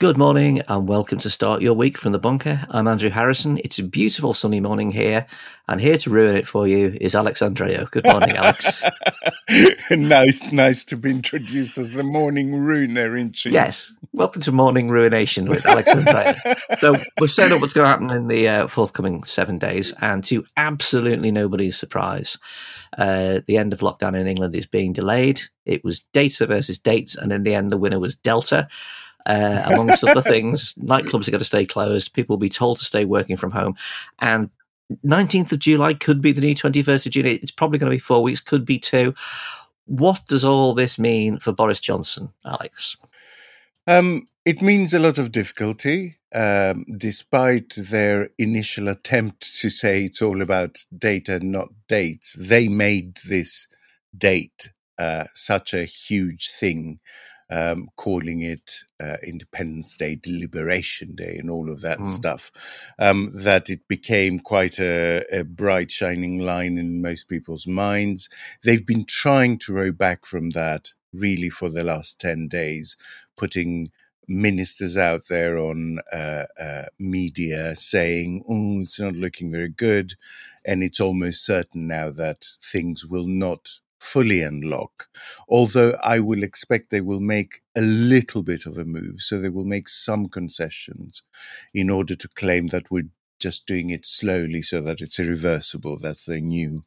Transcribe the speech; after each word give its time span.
Good 0.00 0.16
morning 0.16 0.62
and 0.68 0.86
welcome 0.86 1.18
to 1.18 1.28
Start 1.28 1.60
Your 1.60 1.74
Week 1.74 1.98
from 1.98 2.12
the 2.12 2.20
Bunker. 2.20 2.60
I'm 2.70 2.86
Andrew 2.86 3.10
Harrison. 3.10 3.58
It's 3.64 3.80
a 3.80 3.82
beautiful 3.82 4.32
sunny 4.32 4.60
morning 4.60 4.92
here, 4.92 5.26
and 5.66 5.80
here 5.80 5.98
to 5.98 6.08
ruin 6.08 6.36
it 6.36 6.46
for 6.46 6.68
you 6.68 6.96
is 7.00 7.16
Alex 7.16 7.40
Andreou. 7.40 7.90
Good 7.90 8.04
morning, 8.04 8.30
Alex. 8.36 8.84
nice, 9.90 10.52
nice 10.52 10.84
to 10.84 10.96
be 10.96 11.10
introduced 11.10 11.78
as 11.78 11.90
the 11.90 12.04
morning 12.04 12.54
ruiner 12.54 13.16
in 13.16 13.32
chief. 13.32 13.52
Yes, 13.52 13.92
welcome 14.12 14.40
to 14.42 14.52
Morning 14.52 14.88
Ruination 14.88 15.48
with 15.48 15.66
Alex 15.66 15.90
Andreou. 15.90 16.60
so 16.78 16.94
we're 17.18 17.26
setting 17.26 17.56
up 17.56 17.60
what's 17.60 17.72
going 17.72 17.86
to 17.86 17.90
happen 17.90 18.10
in 18.10 18.28
the 18.28 18.48
uh, 18.48 18.66
forthcoming 18.68 19.24
seven 19.24 19.58
days, 19.58 19.92
and 20.00 20.22
to 20.22 20.46
absolutely 20.56 21.32
nobody's 21.32 21.76
surprise, 21.76 22.38
uh, 22.98 23.40
the 23.48 23.56
end 23.56 23.72
of 23.72 23.80
lockdown 23.80 24.16
in 24.16 24.28
England 24.28 24.54
is 24.54 24.66
being 24.66 24.92
delayed. 24.92 25.40
It 25.66 25.82
was 25.82 26.04
data 26.12 26.46
versus 26.46 26.78
dates, 26.78 27.16
and 27.16 27.32
in 27.32 27.42
the 27.42 27.56
end, 27.56 27.72
the 27.72 27.78
winner 27.78 27.98
was 27.98 28.14
Delta. 28.14 28.68
Uh, 29.28 29.62
amongst 29.66 30.02
other 30.02 30.22
things, 30.22 30.74
nightclubs 30.80 31.28
are 31.28 31.30
going 31.30 31.38
to 31.38 31.44
stay 31.44 31.66
closed. 31.66 32.14
People 32.14 32.34
will 32.34 32.40
be 32.40 32.48
told 32.48 32.78
to 32.78 32.84
stay 32.84 33.04
working 33.04 33.36
from 33.36 33.50
home. 33.50 33.76
And 34.18 34.48
19th 35.04 35.52
of 35.52 35.58
July 35.58 35.94
could 35.94 36.22
be 36.22 36.32
the 36.32 36.40
new 36.40 36.54
21st 36.54 37.06
of 37.06 37.12
June. 37.12 37.26
It's 37.26 37.50
probably 37.50 37.78
going 37.78 37.90
to 37.90 37.96
be 37.96 38.00
four 38.00 38.22
weeks, 38.22 38.40
could 38.40 38.64
be 38.64 38.78
two. 38.78 39.14
What 39.84 40.24
does 40.26 40.44
all 40.44 40.72
this 40.74 40.98
mean 40.98 41.38
for 41.38 41.52
Boris 41.52 41.80
Johnson, 41.80 42.30
Alex? 42.44 42.96
Um, 43.86 44.26
it 44.44 44.62
means 44.62 44.94
a 44.94 44.98
lot 44.98 45.18
of 45.18 45.32
difficulty, 45.32 46.14
um, 46.34 46.84
despite 46.96 47.74
their 47.76 48.30
initial 48.38 48.88
attempt 48.88 49.60
to 49.60 49.70
say 49.70 50.04
it's 50.04 50.22
all 50.22 50.40
about 50.42 50.78
data, 50.96 51.40
not 51.40 51.68
dates. 51.86 52.34
They 52.38 52.68
made 52.68 53.18
this 53.28 53.66
date 54.16 54.70
uh, 54.98 55.24
such 55.34 55.74
a 55.74 55.84
huge 55.84 56.50
thing 56.50 57.00
um, 57.50 57.88
calling 57.96 58.42
it 58.42 58.84
uh, 59.00 59.16
Independence 59.26 59.96
Day, 59.96 60.14
Deliberation 60.16 61.14
Day, 61.14 61.36
and 61.38 61.50
all 61.50 61.70
of 61.70 61.80
that 61.82 61.98
mm. 61.98 62.08
stuff, 62.08 62.50
um, 62.98 63.30
that 63.34 63.70
it 63.70 63.86
became 63.88 64.38
quite 64.38 64.78
a, 64.78 65.24
a, 65.32 65.44
bright, 65.44 65.90
shining 65.90 66.38
line 66.38 66.78
in 66.78 67.02
most 67.02 67.28
people's 67.28 67.66
minds. 67.66 68.28
They've 68.62 68.86
been 68.86 69.04
trying 69.04 69.58
to 69.58 69.72
row 69.72 69.92
back 69.92 70.26
from 70.26 70.50
that 70.50 70.92
really 71.12 71.50
for 71.50 71.70
the 71.70 71.84
last 71.84 72.20
10 72.20 72.48
days, 72.48 72.96
putting 73.36 73.90
ministers 74.28 74.98
out 74.98 75.22
there 75.28 75.58
on 75.58 75.98
uh, 76.12 76.44
uh, 76.60 76.84
media 76.98 77.74
saying, 77.74 78.44
oh, 78.48 78.80
it's 78.80 79.00
not 79.00 79.14
looking 79.14 79.50
very 79.50 79.70
good. 79.70 80.14
And 80.64 80.82
it's 80.82 81.00
almost 81.00 81.44
certain 81.44 81.86
now 81.86 82.10
that 82.10 82.46
things 82.62 83.06
will 83.06 83.26
not 83.26 83.80
fully 83.98 84.42
unlock. 84.42 85.08
Although 85.48 85.96
I 86.02 86.20
will 86.20 86.42
expect 86.42 86.90
they 86.90 87.00
will 87.00 87.20
make 87.20 87.62
a 87.76 87.80
little 87.80 88.42
bit 88.42 88.66
of 88.66 88.78
a 88.78 88.84
move. 88.84 89.20
So 89.20 89.38
they 89.38 89.48
will 89.48 89.64
make 89.64 89.88
some 89.88 90.28
concessions 90.28 91.22
in 91.74 91.90
order 91.90 92.16
to 92.16 92.28
claim 92.28 92.68
that 92.68 92.90
we're 92.90 93.08
just 93.40 93.66
doing 93.66 93.90
it 93.90 94.06
slowly 94.06 94.62
so 94.62 94.80
that 94.82 95.00
it's 95.00 95.18
irreversible. 95.20 95.98
That's 95.98 96.24
their 96.24 96.40
new 96.40 96.84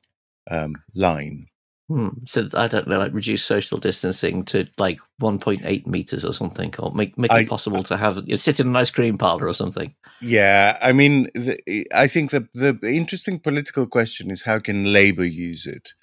um, 0.50 0.76
line. 0.96 1.48
Hmm. 1.92 2.08
So 2.26 2.48
I 2.54 2.70
don't 2.70 2.88
know, 2.88 2.98
like 2.98 3.14
reduce 3.14 3.44
social 3.44 3.78
distancing 3.78 4.46
to 4.46 4.66
like 4.78 5.02
1.8 5.22 5.86
meters 5.86 6.24
or 6.24 6.32
something, 6.32 6.74
or 6.80 6.94
make 6.94 7.18
make 7.18 7.34
it 7.34 7.50
possible 7.50 7.84
to 7.84 7.98
have 7.98 8.16
you 8.16 8.32
know, 8.32 8.38
sit 8.38 8.62
in 8.62 8.68
an 8.68 8.76
ice 8.78 8.90
cream 8.90 9.18
parlor 9.18 9.46
or 9.46 9.54
something. 9.54 9.94
Yeah, 10.22 10.78
I 10.82 10.94
mean, 10.94 11.28
the, 11.36 11.86
I 11.94 12.08
think 12.08 12.32
the 12.32 12.48
the 12.54 12.80
interesting 12.84 13.40
political 13.40 13.88
question 13.88 14.32
is 14.32 14.44
how 14.44 14.60
can 14.60 14.94
Labour 14.94 15.26
use 15.26 15.66
it? 15.66 15.94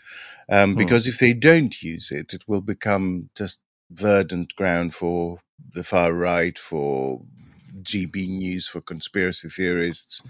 Um, 0.50 0.72
hmm. 0.72 0.76
Because 0.76 1.06
if 1.06 1.18
they 1.20 1.32
don't 1.32 1.80
use 1.82 2.10
it, 2.10 2.34
it 2.34 2.44
will 2.46 2.60
become 2.60 3.30
just 3.34 3.62
verdant 3.90 4.54
ground 4.56 4.92
for 4.94 5.38
the 5.72 5.84
far 5.84 6.12
right, 6.12 6.58
for 6.58 7.22
GB 7.80 8.28
news, 8.28 8.68
for 8.68 8.82
conspiracy 8.82 9.48
theorists. 9.48 10.22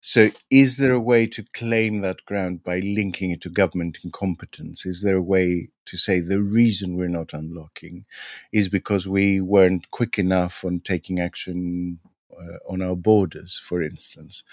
So, 0.00 0.30
is 0.50 0.78
there 0.78 0.92
a 0.94 1.00
way 1.00 1.26
to 1.28 1.44
claim 1.54 2.02
that 2.02 2.24
ground 2.26 2.64
by 2.64 2.80
linking 2.80 3.32
it 3.32 3.42
to 3.42 3.50
government 3.50 3.98
incompetence? 4.04 4.86
Is 4.86 5.02
there 5.02 5.16
a 5.18 5.22
way 5.22 5.70
to 5.86 5.98
say 5.98 6.20
the 6.20 6.42
reason 6.42 6.96
we're 6.96 7.08
not 7.08 7.34
unlocking 7.34 8.06
is 8.52 8.68
because 8.70 9.08
we 9.08 9.42
weren't 9.42 9.90
quick 9.90 10.18
enough 10.20 10.64
on 10.64 10.80
taking 10.80 11.20
action 11.20 12.00
uh, 12.32 12.58
on 12.72 12.82
our 12.82 12.96
borders, 12.96 13.58
for 13.58 13.82
instance? 13.82 14.44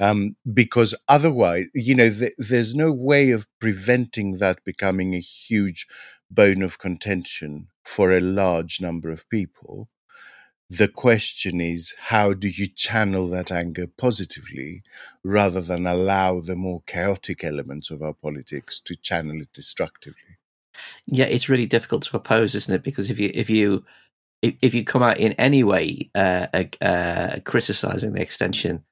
Um, 0.00 0.36
because 0.54 0.94
otherwise, 1.08 1.66
you 1.74 1.94
know, 1.96 2.10
th- 2.10 2.34
there's 2.38 2.74
no 2.76 2.92
way 2.92 3.32
of 3.32 3.48
preventing 3.60 4.38
that 4.38 4.64
becoming 4.64 5.14
a 5.14 5.20
huge 5.20 5.86
bone 6.30 6.62
of 6.62 6.78
contention 6.78 7.68
for 7.84 8.12
a 8.12 8.20
large 8.20 8.80
number 8.80 9.10
of 9.10 9.28
people 9.30 9.88
the 10.78 10.88
question 10.88 11.60
is 11.60 11.94
how 11.98 12.32
do 12.32 12.48
you 12.48 12.66
channel 12.66 13.28
that 13.28 13.52
anger 13.52 13.86
positively 13.86 14.82
rather 15.22 15.60
than 15.60 15.86
allow 15.86 16.40
the 16.40 16.56
more 16.56 16.82
chaotic 16.86 17.44
elements 17.44 17.90
of 17.90 18.02
our 18.02 18.14
politics 18.14 18.80
to 18.80 18.96
channel 18.96 19.40
it 19.40 19.52
destructively? 19.52 20.38
Yeah 21.06 21.26
it's 21.26 21.48
really 21.48 21.66
difficult 21.66 22.02
to 22.04 22.16
oppose 22.16 22.54
isn't 22.54 22.74
it? 22.74 22.82
Because 22.82 23.10
if 23.10 23.18
you 23.18 23.30
if 23.34 23.50
you 23.50 23.84
if 24.42 24.74
you 24.74 24.84
come 24.84 25.02
out 25.02 25.18
in 25.18 25.32
any 25.32 25.64
way 25.64 26.10
uh, 26.14 26.46
uh, 26.80 27.36
criticizing 27.44 28.12
the 28.12 28.20
extension 28.20 28.84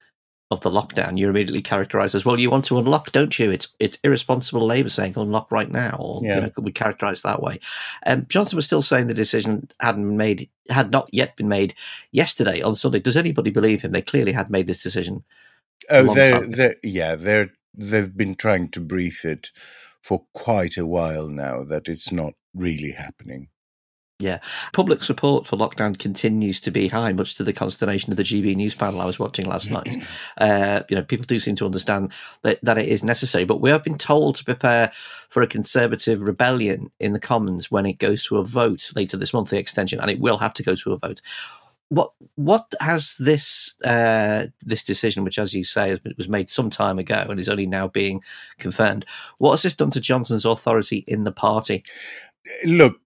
of 0.52 0.60
the 0.60 0.70
lockdown, 0.70 1.18
you're 1.18 1.30
immediately 1.30 1.62
characterised 1.62 2.14
as 2.14 2.24
well. 2.24 2.38
You 2.38 2.50
want 2.50 2.64
to 2.66 2.78
unlock, 2.78 3.12
don't 3.12 3.36
you? 3.38 3.50
It's 3.50 3.68
it's 3.80 3.98
irresponsible 4.04 4.66
Labour 4.66 4.88
saying 4.88 5.14
unlock 5.16 5.50
right 5.50 5.70
now, 5.70 5.96
or 5.98 6.20
yeah. 6.22 6.36
you 6.36 6.40
know, 6.42 6.50
could 6.50 6.64
be 6.64 6.72
characterised 6.72 7.24
that 7.24 7.42
way. 7.42 7.58
Um, 8.06 8.26
Johnson 8.28 8.56
was 8.56 8.64
still 8.64 8.82
saying 8.82 9.06
the 9.06 9.14
decision 9.14 9.68
hadn't 9.80 10.06
been 10.06 10.16
made, 10.16 10.48
had 10.68 10.90
not 10.90 11.08
yet 11.12 11.36
been 11.36 11.48
made 11.48 11.74
yesterday 12.12 12.62
on 12.62 12.76
Sunday. 12.76 13.00
Does 13.00 13.16
anybody 13.16 13.50
believe 13.50 13.82
him? 13.82 13.92
They 13.92 14.02
clearly 14.02 14.32
had 14.32 14.50
made 14.50 14.66
this 14.66 14.82
decision. 14.82 15.24
Oh, 15.90 16.14
they're, 16.14 16.46
they're, 16.46 16.76
yeah, 16.82 17.16
they're 17.16 17.52
they've 17.74 18.16
been 18.16 18.34
trying 18.34 18.68
to 18.70 18.80
brief 18.80 19.24
it 19.24 19.50
for 20.00 20.24
quite 20.34 20.76
a 20.76 20.86
while 20.86 21.28
now 21.28 21.62
that 21.64 21.88
it's 21.88 22.12
not 22.12 22.34
really 22.54 22.92
happening. 22.92 23.48
Yeah. 24.18 24.38
Public 24.72 25.02
support 25.02 25.48
for 25.48 25.56
lockdown 25.56 25.98
continues 25.98 26.60
to 26.60 26.70
be 26.70 26.86
high, 26.86 27.12
much 27.12 27.34
to 27.36 27.44
the 27.44 27.52
consternation 27.52 28.12
of 28.12 28.16
the 28.16 28.22
GB 28.22 28.54
News 28.54 28.74
panel 28.74 29.00
I 29.00 29.06
was 29.06 29.18
watching 29.18 29.46
last 29.46 29.70
night. 29.70 29.96
Uh, 30.38 30.82
you 30.88 30.96
know, 30.96 31.02
people 31.02 31.24
do 31.24 31.38
seem 31.38 31.54
to 31.56 31.66
understand 31.66 32.12
that, 32.42 32.58
that 32.62 32.78
it 32.78 32.88
is 32.88 33.04
necessary, 33.04 33.44
but 33.44 33.60
we 33.60 33.70
have 33.70 33.82
been 33.82 33.98
told 33.98 34.34
to 34.34 34.44
prepare 34.44 34.90
for 35.28 35.42
a 35.42 35.46
Conservative 35.46 36.22
rebellion 36.22 36.90
in 36.98 37.12
the 37.12 37.20
Commons 37.20 37.70
when 37.70 37.86
it 37.86 37.98
goes 37.98 38.24
to 38.24 38.38
a 38.38 38.44
vote 38.44 38.92
later 38.96 39.16
this 39.16 39.32
month, 39.32 39.50
the 39.50 39.58
extension, 39.58 40.00
and 40.00 40.10
it 40.10 40.20
will 40.20 40.38
have 40.38 40.54
to 40.54 40.62
go 40.62 40.74
to 40.74 40.92
a 40.92 40.98
vote. 40.98 41.20
What 41.88 42.12
what 42.36 42.72
has 42.80 43.16
this 43.18 43.74
uh, 43.84 44.46
this 44.62 44.82
decision, 44.82 45.24
which, 45.24 45.38
as 45.38 45.54
you 45.54 45.64
say, 45.64 45.98
was 46.16 46.28
made 46.28 46.48
some 46.48 46.70
time 46.70 46.98
ago 46.98 47.26
and 47.28 47.38
is 47.38 47.48
only 47.48 47.66
now 47.66 47.88
being 47.88 48.22
confirmed, 48.58 49.04
what 49.38 49.52
has 49.52 49.62
this 49.62 49.74
done 49.74 49.90
to 49.90 50.00
Johnson's 50.00 50.44
authority 50.44 51.04
in 51.06 51.24
the 51.24 51.32
party? 51.32 51.84
Look, 52.64 53.00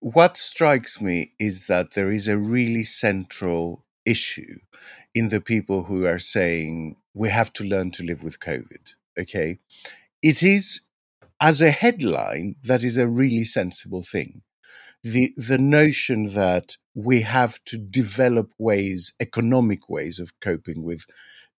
what 0.00 0.36
strikes 0.36 1.00
me 1.00 1.32
is 1.38 1.66
that 1.66 1.94
there 1.94 2.10
is 2.10 2.28
a 2.28 2.38
really 2.38 2.84
central 2.84 3.84
issue 4.04 4.58
in 5.14 5.28
the 5.28 5.40
people 5.40 5.84
who 5.84 6.06
are 6.06 6.18
saying 6.18 6.96
we 7.14 7.28
have 7.28 7.52
to 7.54 7.64
learn 7.64 7.90
to 7.92 8.04
live 8.04 8.22
with 8.22 8.40
COVID. 8.40 8.94
Okay. 9.18 9.58
It 10.22 10.42
is, 10.42 10.80
as 11.40 11.60
a 11.60 11.70
headline, 11.70 12.56
that 12.62 12.84
is 12.84 12.96
a 12.96 13.08
really 13.08 13.44
sensible 13.44 14.02
thing. 14.02 14.42
The, 15.02 15.32
the 15.36 15.58
notion 15.58 16.34
that 16.34 16.76
we 16.94 17.22
have 17.22 17.62
to 17.66 17.78
develop 17.78 18.52
ways, 18.58 19.12
economic 19.20 19.88
ways 19.88 20.18
of 20.18 20.38
coping 20.40 20.82
with 20.82 21.04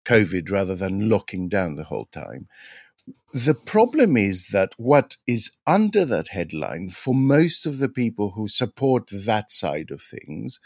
COVID 0.04 0.50
rather 0.50 0.74
than 0.74 1.08
locking 1.08 1.48
down 1.48 1.76
the 1.76 1.84
whole 1.84 2.08
time 2.12 2.48
the 3.32 3.54
problem 3.54 4.16
is 4.16 4.48
that 4.48 4.72
what 4.76 5.16
is 5.26 5.50
under 5.66 6.04
that 6.04 6.28
headline 6.28 6.90
for 6.90 7.14
most 7.14 7.66
of 7.66 7.78
the 7.78 7.88
people 7.88 8.32
who 8.32 8.48
support 8.48 9.08
that 9.12 9.50
side 9.50 9.90
of 9.90 10.02
things 10.02 10.60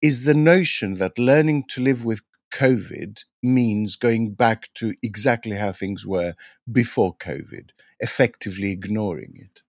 is 0.00 0.24
the 0.24 0.34
notion 0.34 0.94
that 0.94 1.18
learning 1.18 1.64
to 1.68 1.80
live 1.80 2.04
with 2.04 2.22
COVID 2.52 3.24
means 3.42 3.96
going 3.96 4.32
back 4.32 4.72
to 4.74 4.94
exactly 5.02 5.56
how 5.56 5.72
things 5.72 6.06
were 6.06 6.34
before 6.70 7.16
COVID, 7.16 7.70
effectively 8.00 8.70
ignoring 8.70 9.34
it. 9.36 9.62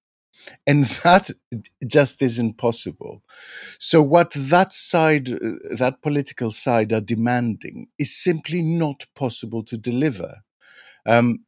And 0.66 0.86
that 1.04 1.32
just 1.86 2.22
isn't 2.22 2.58
possible. 2.58 3.24
So, 3.80 4.02
what 4.02 4.32
that 4.36 4.72
side, 4.72 5.26
that 5.26 5.98
political 6.02 6.52
side, 6.52 6.94
are 6.94 7.02
demanding 7.02 7.88
is 7.98 8.16
simply 8.16 8.62
not 8.62 9.06
possible 9.16 9.64
to 9.64 9.78
deliver. 9.78 10.38
Um, 11.06 11.40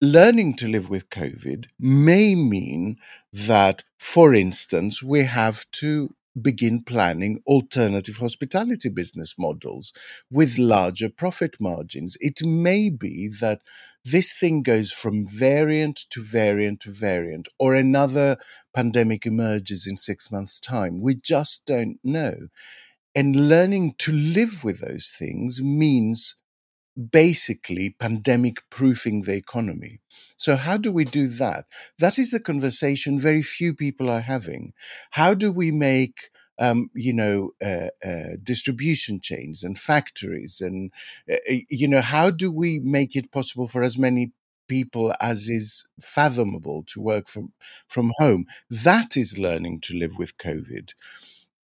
learning 0.00 0.54
to 0.56 0.68
live 0.68 0.90
with 0.90 1.10
COVID 1.10 1.66
may 1.78 2.34
mean 2.34 2.96
that, 3.32 3.84
for 3.98 4.34
instance, 4.34 5.02
we 5.02 5.24
have 5.24 5.70
to 5.72 6.14
begin 6.40 6.82
planning 6.82 7.40
alternative 7.46 8.18
hospitality 8.18 8.90
business 8.90 9.34
models 9.38 9.92
with 10.30 10.58
larger 10.58 11.08
profit 11.08 11.56
margins. 11.58 12.16
It 12.20 12.44
may 12.44 12.90
be 12.90 13.30
that 13.40 13.62
this 14.04 14.38
thing 14.38 14.62
goes 14.62 14.92
from 14.92 15.26
variant 15.26 16.04
to 16.10 16.22
variant 16.22 16.80
to 16.80 16.90
variant, 16.90 17.48
or 17.58 17.74
another 17.74 18.36
pandemic 18.74 19.24
emerges 19.24 19.86
in 19.86 19.96
six 19.96 20.30
months' 20.30 20.60
time. 20.60 21.00
We 21.00 21.14
just 21.14 21.64
don't 21.64 21.98
know. 22.04 22.34
And 23.14 23.48
learning 23.48 23.94
to 24.00 24.12
live 24.12 24.62
with 24.62 24.80
those 24.80 25.14
things 25.18 25.62
means 25.62 26.36
basically 27.10 27.90
pandemic 27.90 28.68
proofing 28.70 29.22
the 29.22 29.34
economy. 29.34 30.00
So, 30.36 30.56
how 30.56 30.76
do 30.76 30.92
we 30.92 31.04
do 31.04 31.26
that? 31.28 31.66
That 31.98 32.18
is 32.18 32.30
the 32.30 32.40
conversation 32.40 33.18
very 33.20 33.42
few 33.42 33.74
people 33.74 34.08
are 34.08 34.20
having. 34.20 34.72
How 35.10 35.34
do 35.34 35.52
we 35.52 35.70
make 35.70 36.30
um, 36.58 36.90
you 36.94 37.12
know, 37.12 37.50
uh, 37.62 37.88
uh, 38.02 38.36
distribution 38.42 39.20
chains 39.20 39.62
and 39.62 39.78
factories, 39.78 40.60
and 40.62 40.90
uh, 41.30 41.34
uh, 41.50 41.56
you 41.68 41.86
know, 41.86 42.00
how 42.00 42.30
do 42.30 42.50
we 42.50 42.78
make 42.78 43.14
it 43.14 43.30
possible 43.30 43.66
for 43.66 43.82
as 43.82 43.98
many 43.98 44.32
people 44.68 45.14
as 45.20 45.48
is 45.48 45.86
fathomable 46.00 46.82
to 46.88 47.00
work 47.00 47.28
from 47.28 47.52
from 47.88 48.10
home? 48.18 48.46
That 48.70 49.16
is 49.16 49.38
learning 49.38 49.80
to 49.82 49.96
live 49.98 50.16
with 50.18 50.38
COVID 50.38 50.92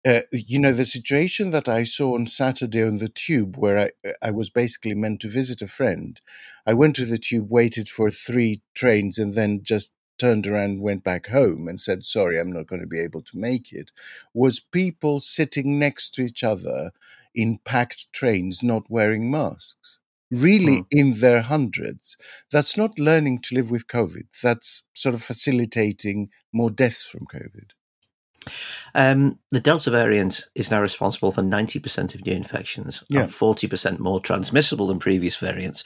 uh, 0.05 0.23
you 0.33 0.59
know, 0.59 0.73
the 0.73 0.85
situation 0.85 1.53
that 1.53 1.69
I 1.69 1.85
saw 1.85 2.15
on 2.15 2.27
Saturday 2.27 2.83
on 2.83 2.99
the 2.99 3.09
tube, 3.09 3.57
where 3.57 3.79
I, 3.79 4.13
I 4.21 4.31
was 4.33 4.51
basically 4.51 4.95
meant 4.95 5.21
to 5.21 5.29
visit 5.29 5.63
a 5.63 5.69
friend. 5.69 6.21
I 6.67 6.75
went 6.75 6.97
to 6.97 7.05
the 7.05 7.19
tube, 7.19 7.51
waited 7.51 7.89
for 7.89 8.11
three 8.11 8.63
trains, 8.75 9.19
and 9.19 9.35
then 9.35 9.63
just 9.63 9.95
turned 10.19 10.47
around 10.47 10.81
went 10.81 11.05
back 11.05 11.29
home 11.29 11.69
and 11.69 11.81
said, 11.81 12.05
Sorry, 12.05 12.39
I'm 12.39 12.53
not 12.53 12.67
going 12.67 12.81
to 12.81 12.87
be 12.87 13.01
able 13.01 13.23
to 13.23 13.39
make 13.39 13.73
it. 13.73 13.91
Was 14.35 14.61
people 14.61 15.21
sitting 15.21 15.79
next 15.79 16.15
to 16.15 16.23
each 16.23 16.43
other 16.43 16.93
in 17.35 17.59
packed 17.65 18.13
trains 18.13 18.63
not 18.63 18.91
wearing 18.91 19.31
masks? 19.31 19.99
Really 20.31 20.79
hmm. 20.79 20.83
in 20.91 21.13
their 21.21 21.43
hundreds. 21.43 22.17
That's 22.51 22.77
not 22.77 22.99
learning 22.99 23.41
to 23.43 23.55
live 23.55 23.71
with 23.71 23.87
COVID. 23.87 24.27
That's 24.43 24.83
sort 24.95 25.15
of 25.15 25.23
facilitating 25.23 26.31
more 26.53 26.71
deaths 26.71 27.05
from 27.05 27.27
COVID. 27.27 27.73
Um, 28.95 29.39
the 29.51 29.61
Delta 29.61 29.91
variant 29.91 30.43
is 30.55 30.71
now 30.71 30.81
responsible 30.81 31.33
for 31.33 31.43
90% 31.43 32.15
of 32.15 32.27
new 32.27 32.33
infections 32.33 33.03
yeah. 33.09 33.23
and 33.23 33.31
40% 33.31 33.99
more 33.99 34.21
transmissible 34.21 34.87
than 34.87 34.99
previous 34.99 35.37
variants. 35.37 35.85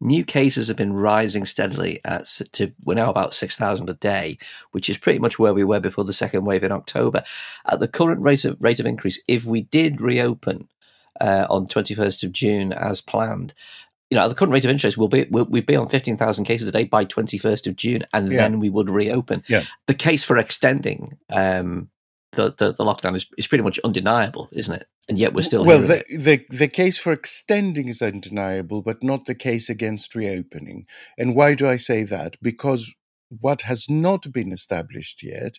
New 0.00 0.24
cases 0.24 0.68
have 0.68 0.76
been 0.76 0.92
rising 0.92 1.44
steadily 1.44 2.00
at, 2.04 2.26
to 2.52 2.72
we're 2.84 2.94
now 2.94 3.10
about 3.10 3.34
6,000 3.34 3.90
a 3.90 3.94
day, 3.94 4.38
which 4.72 4.88
is 4.88 4.98
pretty 4.98 5.18
much 5.18 5.38
where 5.38 5.54
we 5.54 5.64
were 5.64 5.80
before 5.80 6.04
the 6.04 6.12
second 6.12 6.44
wave 6.44 6.64
in 6.64 6.72
October. 6.72 7.24
At 7.66 7.80
the 7.80 7.88
current 7.88 8.22
rate 8.22 8.44
of, 8.44 8.56
rate 8.60 8.80
of 8.80 8.86
increase, 8.86 9.20
if 9.28 9.44
we 9.44 9.62
did 9.62 10.00
reopen 10.00 10.68
uh, 11.20 11.46
on 11.50 11.66
21st 11.66 12.24
of 12.24 12.32
June 12.32 12.72
as 12.72 13.00
planned, 13.00 13.54
you 14.10 14.16
know, 14.16 14.24
at 14.24 14.28
the 14.28 14.34
current 14.34 14.52
rate 14.52 14.64
of 14.64 14.70
interest, 14.70 14.96
we'll 14.96 15.08
be 15.08 15.26
we'll, 15.30 15.46
we'd 15.46 15.66
be 15.66 15.74
on 15.74 15.88
fifteen 15.88 16.16
thousand 16.16 16.44
cases 16.44 16.68
a 16.68 16.72
day 16.72 16.84
by 16.84 17.04
twenty 17.04 17.38
first 17.38 17.66
of 17.66 17.74
June, 17.74 18.02
and 18.12 18.30
yeah. 18.30 18.36
then 18.36 18.60
we 18.60 18.70
would 18.70 18.88
reopen. 18.88 19.42
Yeah. 19.48 19.64
The 19.86 19.94
case 19.94 20.24
for 20.24 20.38
extending 20.38 21.18
um, 21.28 21.90
the, 22.36 22.54
the, 22.56 22.72
the 22.72 22.84
lockdown 22.84 23.16
is, 23.16 23.26
is 23.36 23.48
pretty 23.48 23.64
much 23.64 23.80
undeniable, 23.84 24.48
isn't 24.52 24.74
it? 24.74 24.86
And 25.08 25.18
yet 25.18 25.34
we're 25.34 25.42
still 25.42 25.64
well. 25.64 25.80
The, 25.80 26.04
the 26.08 26.44
the 26.50 26.68
case 26.68 26.98
for 26.98 27.12
extending 27.12 27.88
is 27.88 28.02
undeniable, 28.02 28.82
but 28.82 29.02
not 29.02 29.26
the 29.26 29.34
case 29.34 29.68
against 29.68 30.14
reopening. 30.14 30.86
And 31.18 31.34
why 31.34 31.54
do 31.54 31.68
I 31.68 31.76
say 31.76 32.04
that? 32.04 32.36
Because 32.42 32.94
what 33.40 33.62
has 33.62 33.90
not 33.90 34.32
been 34.32 34.52
established 34.52 35.22
yet 35.22 35.58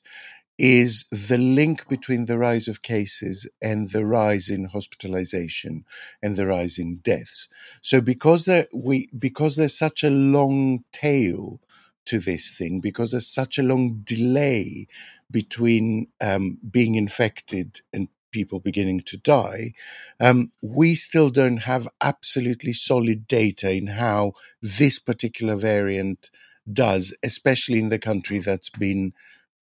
is 0.58 1.06
the 1.12 1.38
link 1.38 1.88
between 1.88 2.26
the 2.26 2.38
rise 2.38 2.68
of 2.68 2.82
cases 2.82 3.48
and 3.62 3.92
the 3.92 4.06
rise 4.06 4.50
in 4.50 4.66
hospitalization 4.66 5.84
and 6.24 6.36
the 6.36 6.48
rise 6.48 6.80
in 6.80 6.98
deaths. 7.04 7.48
So 7.82 8.02
because 8.02 8.46
there 8.46 8.68
we 8.74 9.10
because 9.18 9.56
there's 9.56 9.78
such 9.78 10.04
a 10.04 10.10
long 10.10 10.84
tail 10.92 11.60
to 12.08 12.20
this 12.20 12.58
thing 12.58 12.80
because 12.80 13.12
there's 13.12 13.28
such 13.28 13.58
a 13.58 13.64
long 13.64 14.02
delay 14.04 14.88
between 15.32 16.08
um, 16.22 16.58
being 16.70 16.96
infected 16.96 17.82
and 17.94 18.08
people 18.32 18.60
beginning 18.60 19.02
to 19.02 19.18
die, 19.18 19.74
um, 20.20 20.52
we 20.62 20.96
still 20.96 21.30
don't 21.30 21.58
have 21.58 21.88
absolutely 22.02 22.74
solid 22.74 23.28
data 23.28 23.72
in 23.72 23.88
how 23.88 24.34
this 24.62 25.00
particular 25.00 25.56
variant 25.56 26.30
does, 26.72 27.16
especially 27.24 27.80
in 27.80 27.90
the 27.90 28.00
country 28.00 28.40
that's 28.40 28.70
been 28.70 29.14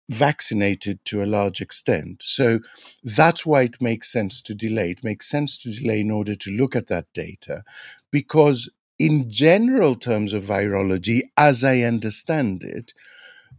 vaccinated 0.09 1.03
to 1.05 1.23
a 1.23 1.25
large 1.25 1.61
extent. 1.61 2.21
So 2.21 2.59
that's 3.03 3.45
why 3.45 3.63
it 3.63 3.81
makes 3.81 4.11
sense 4.11 4.41
to 4.43 4.53
delay. 4.53 4.91
It 4.91 5.03
makes 5.03 5.29
sense 5.29 5.57
to 5.59 5.71
delay 5.71 6.01
in 6.01 6.11
order 6.11 6.35
to 6.35 6.51
look 6.51 6.75
at 6.75 6.87
that 6.87 7.07
data 7.13 7.63
because 8.11 8.69
in 9.05 9.31
general 9.31 9.95
terms 9.95 10.31
of 10.31 10.43
virology, 10.43 11.21
as 11.35 11.63
I 11.63 11.79
understand 11.79 12.63
it, 12.63 12.93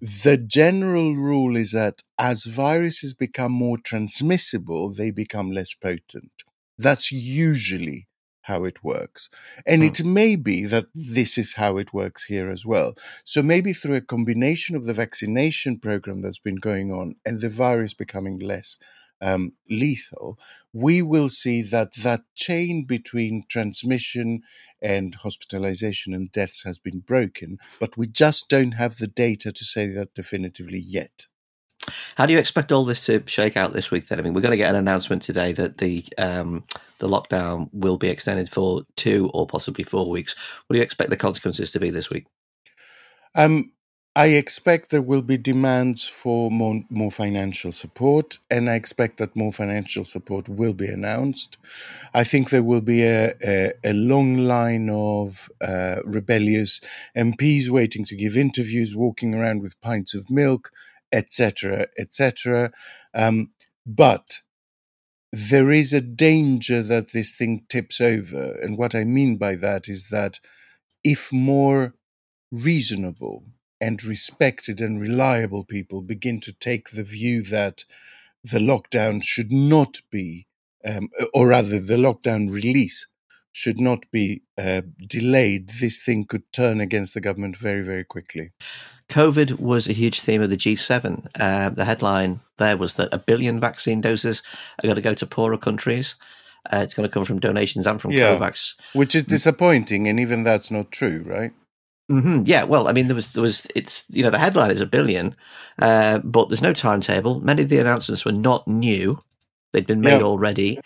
the 0.00 0.36
general 0.36 1.16
rule 1.16 1.56
is 1.56 1.72
that 1.72 2.02
as 2.16 2.44
viruses 2.44 3.12
become 3.12 3.50
more 3.50 3.78
transmissible, 3.78 4.92
they 4.92 5.10
become 5.10 5.50
less 5.50 5.74
potent. 5.74 6.32
That's 6.78 7.10
usually 7.10 8.06
how 8.42 8.64
it 8.64 8.84
works. 8.84 9.28
And 9.66 9.82
hmm. 9.82 9.88
it 9.88 10.04
may 10.04 10.36
be 10.36 10.64
that 10.66 10.86
this 10.94 11.36
is 11.36 11.54
how 11.54 11.76
it 11.76 11.92
works 11.92 12.24
here 12.24 12.48
as 12.48 12.64
well. 12.64 12.94
So 13.24 13.42
maybe 13.42 13.72
through 13.72 13.96
a 13.96 14.00
combination 14.00 14.76
of 14.76 14.84
the 14.84 14.94
vaccination 14.94 15.78
program 15.80 16.22
that's 16.22 16.40
been 16.40 16.56
going 16.70 16.92
on 16.92 17.16
and 17.26 17.40
the 17.40 17.48
virus 17.48 17.94
becoming 17.94 18.38
less 18.38 18.78
um, 19.20 19.52
lethal, 19.70 20.38
we 20.72 21.02
will 21.02 21.28
see 21.28 21.62
that 21.62 21.94
that 21.94 22.22
chain 22.34 22.84
between 22.84 23.44
transmission 23.48 24.42
and 24.82 25.14
hospitalization 25.14 26.12
and 26.12 26.32
deaths 26.32 26.64
has 26.64 26.78
been 26.78 27.00
broken, 27.00 27.58
but 27.80 27.96
we 27.96 28.06
just 28.06 28.48
don't 28.48 28.72
have 28.72 28.96
the 28.96 29.06
data 29.06 29.52
to 29.52 29.64
say 29.64 29.86
that 29.86 30.14
definitively 30.14 30.80
yet. 30.80 31.26
How 32.16 32.26
do 32.26 32.32
you 32.32 32.38
expect 32.38 32.70
all 32.70 32.84
this 32.84 33.06
to 33.06 33.22
shake 33.26 33.56
out 33.56 33.72
this 33.72 33.90
week? 33.90 34.06
Then, 34.06 34.18
I 34.18 34.22
mean, 34.22 34.34
we're 34.34 34.40
going 34.40 34.52
to 34.52 34.56
get 34.56 34.70
an 34.70 34.76
announcement 34.76 35.22
today 35.22 35.52
that 35.52 35.78
the 35.78 36.04
um, 36.16 36.64
the 36.98 37.08
lockdown 37.08 37.70
will 37.72 37.98
be 37.98 38.08
extended 38.08 38.48
for 38.48 38.82
two 38.96 39.30
or 39.34 39.46
possibly 39.46 39.82
four 39.84 40.08
weeks. 40.08 40.34
What 40.66 40.74
do 40.74 40.78
you 40.78 40.84
expect 40.84 41.10
the 41.10 41.16
consequences 41.16 41.72
to 41.72 41.80
be 41.80 41.90
this 41.90 42.10
week? 42.10 42.26
Um, 43.34 43.72
I 44.14 44.26
expect 44.26 44.90
there 44.90 45.00
will 45.00 45.22
be 45.22 45.38
demands 45.38 46.06
for 46.06 46.50
more, 46.50 46.82
more 46.90 47.10
financial 47.10 47.72
support, 47.72 48.38
and 48.50 48.68
I 48.68 48.74
expect 48.74 49.16
that 49.16 49.34
more 49.34 49.54
financial 49.54 50.04
support 50.04 50.50
will 50.50 50.74
be 50.74 50.86
announced. 50.86 51.56
I 52.12 52.22
think 52.22 52.50
there 52.50 52.62
will 52.62 52.82
be 52.82 53.02
a, 53.04 53.32
a, 53.42 53.72
a 53.82 53.92
long 53.94 54.36
line 54.36 54.90
of 54.90 55.50
uh, 55.62 56.00
rebellious 56.04 56.82
MPs 57.16 57.70
waiting 57.70 58.04
to 58.04 58.14
give 58.16 58.36
interviews, 58.36 58.94
walking 58.94 59.34
around 59.34 59.62
with 59.62 59.80
pints 59.80 60.12
of 60.12 60.30
milk, 60.30 60.70
etc., 61.10 61.86
etc. 61.98 62.70
Um, 63.14 63.52
but 63.86 64.42
there 65.32 65.70
is 65.70 65.94
a 65.94 66.02
danger 66.02 66.82
that 66.82 67.12
this 67.12 67.34
thing 67.34 67.64
tips 67.70 67.98
over, 67.98 68.58
and 68.60 68.76
what 68.76 68.94
I 68.94 69.04
mean 69.04 69.38
by 69.38 69.54
that 69.56 69.88
is 69.88 70.10
that 70.10 70.38
if 71.02 71.32
more 71.32 71.94
reasonable 72.50 73.44
and 73.82 74.04
respected 74.04 74.80
and 74.80 75.00
reliable 75.00 75.64
people 75.64 76.00
begin 76.00 76.38
to 76.40 76.52
take 76.52 76.90
the 76.90 77.02
view 77.02 77.42
that 77.42 77.84
the 78.44 78.60
lockdown 78.60 79.22
should 79.22 79.50
not 79.50 80.00
be, 80.08 80.46
um, 80.86 81.08
or 81.34 81.48
rather, 81.48 81.80
the 81.80 81.96
lockdown 81.96 82.50
release 82.50 83.08
should 83.50 83.80
not 83.80 84.04
be 84.12 84.42
uh, 84.56 84.82
delayed, 85.08 85.68
this 85.80 86.02
thing 86.02 86.24
could 86.24 86.50
turn 86.52 86.80
against 86.80 87.12
the 87.12 87.20
government 87.20 87.56
very, 87.56 87.82
very 87.82 88.04
quickly. 88.04 88.52
COVID 89.08 89.58
was 89.58 89.88
a 89.88 89.92
huge 89.92 90.20
theme 90.20 90.40
of 90.40 90.48
the 90.48 90.56
G7. 90.56 91.26
Uh, 91.38 91.68
the 91.68 91.84
headline 91.84 92.40
there 92.58 92.76
was 92.76 92.94
that 92.94 93.12
a 93.12 93.18
billion 93.18 93.58
vaccine 93.58 94.00
doses 94.00 94.42
are 94.78 94.86
going 94.86 94.96
to 94.96 95.02
go 95.02 95.14
to 95.14 95.26
poorer 95.26 95.58
countries. 95.58 96.14
Uh, 96.72 96.78
it's 96.78 96.94
going 96.94 97.06
to 97.06 97.12
come 97.12 97.24
from 97.24 97.40
donations 97.40 97.86
and 97.86 98.00
from 98.00 98.12
yeah, 98.12 98.36
COVAX, 98.36 98.76
which 98.92 99.16
is 99.16 99.24
disappointing, 99.24 100.06
and 100.06 100.20
even 100.20 100.44
that's 100.44 100.70
not 100.70 100.92
true, 100.92 101.24
right? 101.26 101.52
Mm-hmm. 102.12 102.42
Yeah, 102.44 102.64
well, 102.64 102.88
I 102.88 102.92
mean, 102.92 103.08
there 103.08 103.16
was 103.16 103.32
there 103.32 103.42
was 103.42 103.66
it's 103.74 104.04
you 104.10 104.22
know 104.22 104.30
the 104.30 104.38
headline 104.38 104.70
is 104.70 104.82
a 104.82 104.86
billion, 104.86 105.34
uh, 105.78 106.18
but 106.18 106.48
there's 106.48 106.60
no 106.60 106.74
timetable. 106.74 107.40
Many 107.40 107.62
of 107.62 107.70
the 107.70 107.78
announcements 107.78 108.24
were 108.24 108.32
not 108.32 108.68
new; 108.68 109.18
they'd 109.72 109.86
been 109.86 110.02
made 110.02 110.18
yeah. 110.18 110.24
already. 110.24 110.78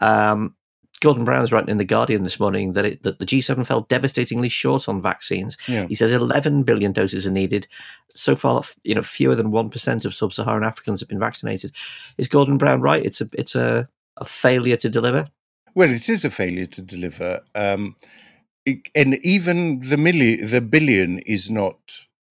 Um, 0.00 0.56
Gordon 1.00 1.24
Brown's 1.24 1.52
writing 1.52 1.70
in 1.70 1.78
the 1.78 1.84
Guardian 1.84 2.24
this 2.24 2.40
morning 2.40 2.74
that 2.74 2.84
it, 2.84 3.02
that 3.02 3.18
the 3.18 3.26
G7 3.26 3.66
fell 3.66 3.82
devastatingly 3.82 4.48
short 4.50 4.88
on 4.88 5.00
vaccines. 5.00 5.56
Yeah. 5.66 5.86
He 5.86 5.94
says 5.94 6.12
11 6.12 6.62
billion 6.64 6.92
doses 6.92 7.26
are 7.26 7.30
needed. 7.30 7.66
So 8.14 8.36
far, 8.36 8.62
you 8.84 8.94
know, 8.94 9.02
fewer 9.02 9.34
than 9.34 9.50
one 9.50 9.70
percent 9.70 10.04
of 10.04 10.14
sub-Saharan 10.14 10.64
Africans 10.64 11.00
have 11.00 11.08
been 11.08 11.18
vaccinated. 11.18 11.72
Is 12.18 12.28
Gordon 12.28 12.58
Brown 12.58 12.80
right? 12.80 13.04
It's 13.04 13.20
a 13.20 13.28
it's 13.32 13.54
a, 13.54 13.88
a 14.16 14.24
failure 14.24 14.76
to 14.76 14.88
deliver. 14.88 15.26
Well, 15.74 15.90
it 15.90 16.08
is 16.08 16.24
a 16.24 16.30
failure 16.30 16.66
to 16.66 16.82
deliver. 16.82 17.40
Um, 17.54 17.96
and 18.94 19.14
even 19.24 19.80
the 19.80 19.96
million, 19.96 20.48
the 20.48 20.60
billion 20.60 21.18
is 21.20 21.50
not 21.50 21.78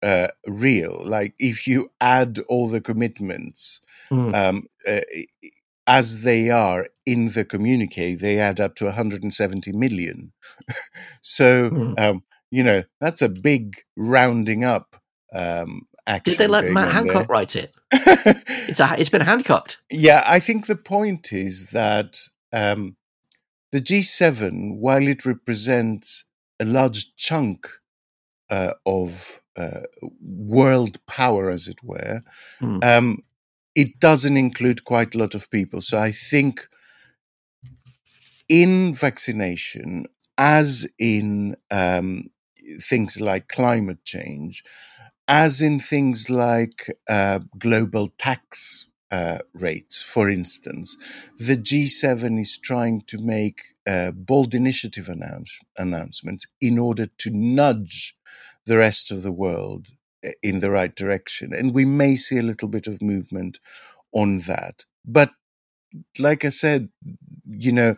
uh, 0.03 0.27
real. 0.45 1.01
Like 1.03 1.33
if 1.39 1.67
you 1.67 1.89
add 2.01 2.39
all 2.47 2.67
the 2.67 2.81
commitments 2.81 3.81
mm. 4.09 4.33
um, 4.33 4.67
uh, 4.87 5.01
as 5.87 6.23
they 6.23 6.49
are 6.49 6.87
in 7.05 7.29
the 7.29 7.45
communique, 7.45 8.15
they 8.15 8.39
add 8.39 8.59
up 8.59 8.75
to 8.75 8.85
170 8.85 9.71
million. 9.71 10.33
so 11.21 11.69
mm. 11.69 11.99
um, 11.99 12.23
you 12.51 12.63
know 12.63 12.83
that's 13.01 13.21
a 13.21 13.29
big 13.29 13.77
rounding 13.95 14.63
up. 14.63 15.01
Um, 15.33 15.87
Did 16.23 16.37
they 16.37 16.47
let 16.47 16.71
Matt 16.71 16.91
Hancock 16.91 17.13
there. 17.13 17.25
write 17.29 17.55
it? 17.55 17.73
it's 17.91 18.79
a, 18.79 18.95
it's 18.97 19.09
been 19.09 19.21
Hancocked. 19.21 19.81
Yeah, 19.91 20.23
I 20.25 20.39
think 20.39 20.67
the 20.67 20.75
point 20.75 21.33
is 21.33 21.71
that 21.71 22.19
um, 22.53 22.95
the 23.77 23.83
G7, 23.83 24.77
while 24.79 25.07
it 25.07 25.23
represents 25.23 26.25
a 26.59 26.65
large 26.65 27.15
chunk 27.15 27.67
uh, 28.49 28.73
of 28.87 29.39
uh, 29.55 29.81
world 30.19 30.99
power, 31.05 31.51
as 31.51 31.67
it 31.67 31.77
were, 31.83 32.21
Mm. 32.59 32.83
um, 32.83 33.23
it 33.75 33.99
doesn't 33.99 34.35
include 34.35 34.83
quite 34.83 35.13
a 35.13 35.19
lot 35.19 35.35
of 35.35 35.51
people. 35.51 35.81
So 35.81 35.99
I 35.99 36.11
think 36.11 36.67
in 38.49 38.95
vaccination, 38.95 40.07
as 40.39 40.87
in 40.97 41.55
um, 41.69 42.31
things 42.81 43.21
like 43.21 43.47
climate 43.47 44.03
change, 44.05 44.63
as 45.27 45.61
in 45.61 45.79
things 45.79 46.31
like 46.31 46.91
uh, 47.07 47.39
global 47.59 48.09
tax 48.17 48.86
uh, 49.11 49.39
rates, 49.53 50.01
for 50.01 50.29
instance, 50.29 50.97
the 51.37 51.57
G7 51.57 52.39
is 52.39 52.57
trying 52.57 53.01
to 53.07 53.17
make 53.19 53.61
uh, 53.87 54.11
bold 54.11 54.53
initiative 54.53 55.09
announce- 55.09 55.59
announcements 55.77 56.47
in 56.61 56.77
order 56.79 57.07
to 57.19 57.29
nudge 57.31 58.15
the 58.65 58.77
rest 58.77 59.11
of 59.11 59.23
the 59.23 59.31
world 59.31 59.87
uh, 60.25 60.31
in 60.43 60.59
the 60.59 60.71
right 60.71 60.95
direction. 60.95 61.53
And 61.53 61.73
we 61.73 61.85
may 61.85 62.15
see 62.15 62.37
a 62.37 62.43
little 62.43 62.67
bit 62.67 62.87
of 62.87 63.01
movement 63.01 63.59
on 64.13 64.39
that. 64.39 64.85
But 65.05 65.31
like 66.19 66.45
I 66.45 66.49
said, 66.49 66.89
you 67.47 67.71
know, 67.71 67.95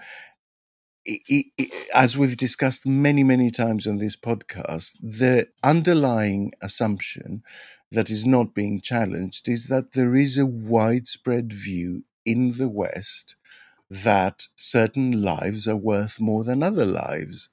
as 1.94 2.18
we've 2.18 2.38
discussed 2.38 2.86
many, 2.86 3.24
many 3.24 3.50
times 3.50 3.88
on 3.88 3.98
this 3.98 4.16
podcast, 4.16 4.94
the 5.01 5.48
underlying 5.63 6.54
assumption 6.62 7.44
that 7.91 8.10
is 8.10 8.25
not 8.25 8.53
being 8.53 8.81
challenged 8.81 9.48
is 9.48 9.67
that 9.67 9.93
there 9.93 10.15
is 10.15 10.38
a 10.38 10.46
widespread 10.46 11.51
view 11.53 12.03
in 12.25 12.58
the 12.58 12.69
West 12.69 13.36
that 13.89 14.48
certain 14.55 15.24
lives 15.24 15.67
are 15.67 15.75
worth 15.75 16.19
more 16.19 16.43
than 16.43 16.62
other 16.62 16.86
lives. 16.86 17.50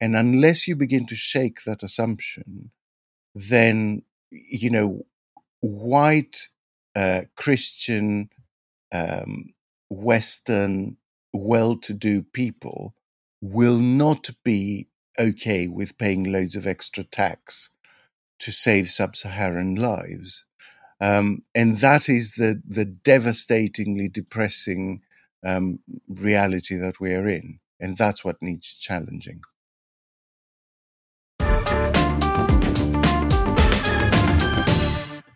And 0.00 0.16
unless 0.16 0.66
you 0.66 0.76
begin 0.76 1.06
to 1.06 1.14
shake 1.14 1.64
that 1.64 1.82
assumption, 1.82 2.70
then, 3.34 4.02
you 4.30 4.70
know, 4.70 5.06
white 5.60 6.48
uh, 6.96 7.22
Christian, 7.36 8.30
um, 8.92 9.54
Western, 9.90 10.96
well 11.32 11.76
to 11.76 11.92
do 11.92 12.22
people 12.22 12.94
will 13.42 13.78
not 13.78 14.30
be 14.44 14.88
okay 15.18 15.68
with 15.68 15.98
paying 15.98 16.24
loads 16.24 16.56
of 16.56 16.66
extra 16.66 17.04
tax 17.04 17.70
to 18.44 18.52
save 18.52 18.90
sub 18.90 19.16
Saharan 19.16 19.74
lives. 19.74 20.44
Um, 21.00 21.44
and 21.54 21.78
that 21.78 22.10
is 22.10 22.34
the, 22.34 22.60
the 22.68 22.84
devastatingly 22.84 24.08
depressing 24.08 25.00
um, 25.42 25.78
reality 26.08 26.76
that 26.76 27.00
we 27.00 27.14
are 27.14 27.26
in. 27.26 27.58
And 27.80 27.96
that's 27.96 28.22
what 28.22 28.42
needs 28.42 28.74
challenging. 28.74 29.40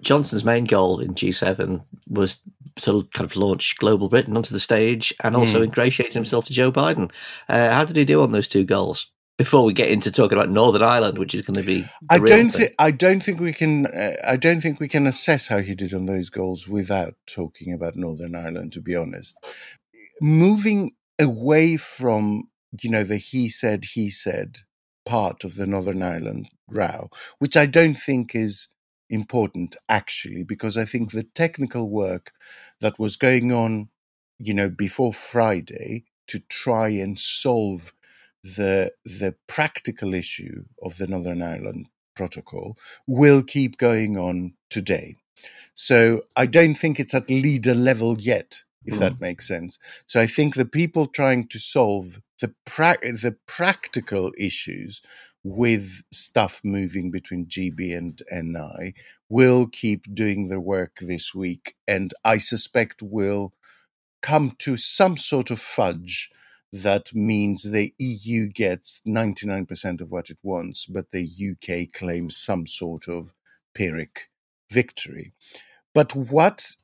Johnson's 0.00 0.44
main 0.44 0.64
goal 0.64 1.00
in 1.00 1.14
G7 1.14 1.84
was 2.08 2.38
to 2.82 3.08
kind 3.14 3.28
of 3.28 3.36
launch 3.36 3.76
global 3.76 4.08
Britain 4.08 4.36
onto 4.36 4.54
the 4.54 4.60
stage 4.60 5.12
and 5.22 5.34
also 5.36 5.60
Mm. 5.60 5.64
ingratiate 5.64 6.14
himself 6.14 6.44
to 6.46 6.52
Joe 6.52 6.70
Biden. 6.72 7.10
Uh, 7.48 7.70
how 7.72 7.84
did 7.84 7.96
he 7.96 8.04
do 8.04 8.22
on 8.22 8.30
those 8.32 8.48
two 8.48 8.64
goals? 8.64 9.08
Before 9.38 9.64
we 9.64 9.73
get 9.73 9.88
into 9.88 10.11
talking 10.11 10.37
about 10.37 10.50
Northern 10.50 10.83
Ireland, 10.83 11.16
which 11.16 11.35
is 11.35 11.42
going 11.42 11.54
to 11.54 11.62
be 11.62 11.87
I 12.11 12.18
don't 12.18 12.50
think 12.50 12.75
I 12.78 12.90
don't 12.90 13.23
think 13.23 13.38
we 13.40 13.52
can 13.52 13.87
uh, 13.87 14.16
I 14.26 14.37
don't 14.37 14.61
think 14.61 14.80
we 14.80 14.88
can 14.88 15.07
assess 15.07 15.47
how 15.47 15.59
he 15.59 15.75
did 15.75 15.95
on 15.95 16.07
those 16.07 16.28
goals 16.28 16.68
without 16.68 17.14
talking 17.26 17.73
about 17.73 17.95
Northern 17.95 18.35
Ireland. 18.35 18.73
To 18.73 18.80
be 18.80 18.97
honest, 18.97 19.37
moving 20.21 20.92
away 21.21 21.76
from 21.76 22.49
you 22.83 22.90
know 22.90 23.04
the 23.04 23.16
he 23.16 23.49
said 23.49 23.85
he 23.85 24.11
said 24.11 24.59
part 25.07 25.45
of 25.45 25.54
the 25.54 25.66
Northern 25.66 26.02
Ireland 26.02 26.49
row, 26.68 27.09
which 27.38 27.57
I 27.57 27.66
don't 27.66 27.97
think 27.97 28.35
is 28.35 28.68
important 29.09 29.76
actually, 29.88 30.42
because 30.42 30.76
I 30.76 30.85
think 30.85 31.12
the 31.12 31.23
technical 31.23 31.88
work 31.88 32.33
that 32.80 32.99
was 32.99 33.16
going 33.16 33.52
on, 33.52 33.88
you 34.38 34.52
know, 34.52 34.68
before 34.68 35.12
Friday 35.12 36.04
to 36.26 36.40
try 36.40 36.88
and 36.88 37.18
solve 37.18 37.92
the 38.45 38.92
the 39.04 39.35
practical 39.49 40.14
issue 40.14 40.64
of 40.83 40.97
the 40.99 41.07
Northern 41.09 41.42
Ireland 41.42 41.88
Protocol 42.16 42.76
will 43.07 43.42
keep 43.42 43.78
going 43.78 44.18
on 44.18 44.54
today. 44.71 45.16
So 45.75 46.23
I 46.37 46.47
don't 46.47 46.76
think 46.76 47.00
it's 47.00 47.14
at 47.14 47.30
leader 47.30 47.75
level 47.75 48.18
yet, 48.21 48.64
if 48.87 48.97
Mm. 48.97 49.00
that 49.00 49.21
makes 49.21 49.49
sense. 49.49 49.78
So 50.07 50.21
I 50.21 50.26
think 50.28 50.57
the 50.57 50.66
people 50.66 51.07
trying 51.07 51.49
to 51.49 51.61
solve 51.61 52.21
the 52.40 52.54
pra- 52.66 52.99
the 53.02 53.37
practical 53.47 54.33
issues 54.38 55.02
with 55.45 56.02
stuff 56.12 56.62
moving 56.64 57.11
between 57.11 57.47
GB 57.49 57.97
and 57.97 58.23
NI 58.30 58.95
will 59.30 59.68
keep 59.68 60.14
doing 60.14 60.49
their 60.49 60.61
work 60.61 60.99
this 61.00 61.35
week, 61.35 61.76
and 61.88 62.14
I 62.25 62.38
suspect 62.38 63.02
will 63.02 63.54
come 64.23 64.57
to 64.61 64.76
some 64.76 65.16
sort 65.16 65.50
of 65.50 65.61
fudge 65.61 66.30
that 66.72 67.14
means 67.14 67.62
the 67.62 67.94
EU 67.98 68.48
gets 68.48 69.00
99% 69.06 70.00
of 70.00 70.10
what 70.10 70.30
it 70.30 70.38
wants, 70.42 70.87
but 70.87 71.10
the 71.12 71.26
UK 71.26 71.92
claims 71.92 72.37
some 72.37 72.66
sort 72.66 73.08
of 73.08 73.32
Pyrrhic 73.75 74.28
victory. 74.70 75.32
But 75.94 76.14
what 76.14 76.76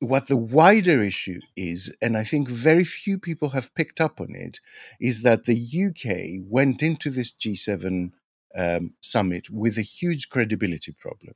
what 0.00 0.28
the 0.28 0.36
wider 0.36 1.02
issue 1.02 1.40
is, 1.56 1.94
and 2.00 2.16
I 2.16 2.24
think 2.24 2.48
very 2.48 2.84
few 2.84 3.18
people 3.18 3.50
have 3.50 3.74
picked 3.74 4.00
up 4.00 4.20
on 4.20 4.34
it, 4.34 4.60
is 5.00 5.22
that 5.22 5.44
the 5.44 5.54
UK 5.56 6.42
went 6.48 6.82
into 6.82 7.10
this 7.10 7.32
G7 7.32 8.12
um, 8.56 8.94
summit 9.02 9.50
with 9.50 9.76
a 9.76 9.82
huge 9.82 10.30
credibility 10.30 10.92
problem. 10.92 11.34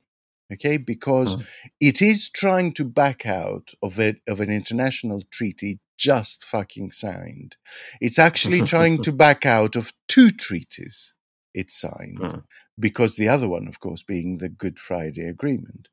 Okay, 0.51 0.77
because 0.77 1.37
Mm. 1.37 1.45
it 1.79 2.01
is 2.01 2.29
trying 2.29 2.73
to 2.73 2.83
back 2.83 3.25
out 3.25 3.73
of 3.81 3.99
it 3.99 4.21
of 4.27 4.41
an 4.41 4.49
international 4.49 5.21
treaty 5.31 5.79
just 6.01 6.45
fucking 6.45 6.91
signed. 6.91 7.57
It's 8.01 8.19
actually 8.19 8.63
trying 8.63 9.01
to 9.03 9.13
back 9.13 9.45
out 9.45 9.77
of 9.77 9.93
two 10.09 10.31
treaties 10.31 11.13
it 11.53 11.71
signed 11.71 12.19
Mm. 12.19 12.43
because 12.79 13.17
the 13.17 13.29
other 13.29 13.49
one, 13.49 13.67
of 13.67 13.79
course, 13.81 14.03
being 14.03 14.39
the 14.39 14.49
Good 14.49 14.79
Friday 14.79 15.27
Agreement. 15.27 15.89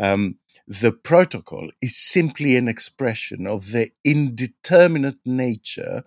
Um, 0.00 0.38
the 0.68 0.92
protocol 0.92 1.70
is 1.82 1.96
simply 1.98 2.56
an 2.56 2.68
expression 2.68 3.46
of 3.46 3.72
the 3.72 3.90
indeterminate 4.04 5.18
nature 5.26 6.04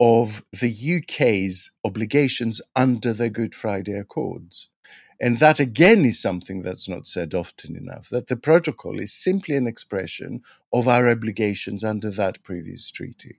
of 0.00 0.44
the 0.52 0.72
UK's 0.98 1.72
obligations 1.84 2.60
under 2.76 3.12
the 3.12 3.30
Good 3.30 3.54
Friday 3.54 3.98
Accords. 3.98 4.70
And 5.20 5.38
that 5.38 5.60
again 5.60 6.04
is 6.04 6.20
something 6.20 6.62
that's 6.62 6.88
not 6.88 7.06
said 7.06 7.34
often 7.34 7.76
enough 7.76 8.10
that 8.10 8.28
the 8.28 8.36
protocol 8.36 9.00
is 9.00 9.12
simply 9.12 9.56
an 9.56 9.66
expression 9.66 10.42
of 10.72 10.88
our 10.88 11.08
obligations 11.10 11.84
under 11.84 12.10
that 12.10 12.42
previous 12.42 12.90
treaty. 12.90 13.36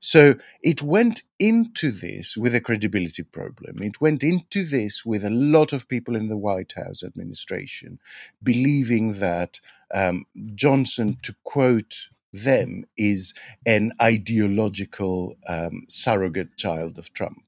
So 0.00 0.36
it 0.62 0.82
went 0.82 1.22
into 1.38 1.90
this 1.90 2.36
with 2.36 2.54
a 2.54 2.60
credibility 2.60 3.22
problem. 3.22 3.82
It 3.82 4.00
went 4.00 4.22
into 4.22 4.64
this 4.64 5.04
with 5.04 5.24
a 5.24 5.30
lot 5.30 5.72
of 5.72 5.88
people 5.88 6.16
in 6.16 6.28
the 6.28 6.36
White 6.36 6.74
House 6.76 7.02
administration 7.02 7.98
believing 8.42 9.14
that 9.14 9.60
um, 9.94 10.26
Johnson, 10.54 11.18
to 11.22 11.34
quote 11.44 12.08
them, 12.32 12.84
is 12.96 13.34
an 13.66 13.92
ideological 14.02 15.36
um, 15.48 15.84
surrogate 15.88 16.56
child 16.56 16.98
of 16.98 17.12
Trump. 17.14 17.43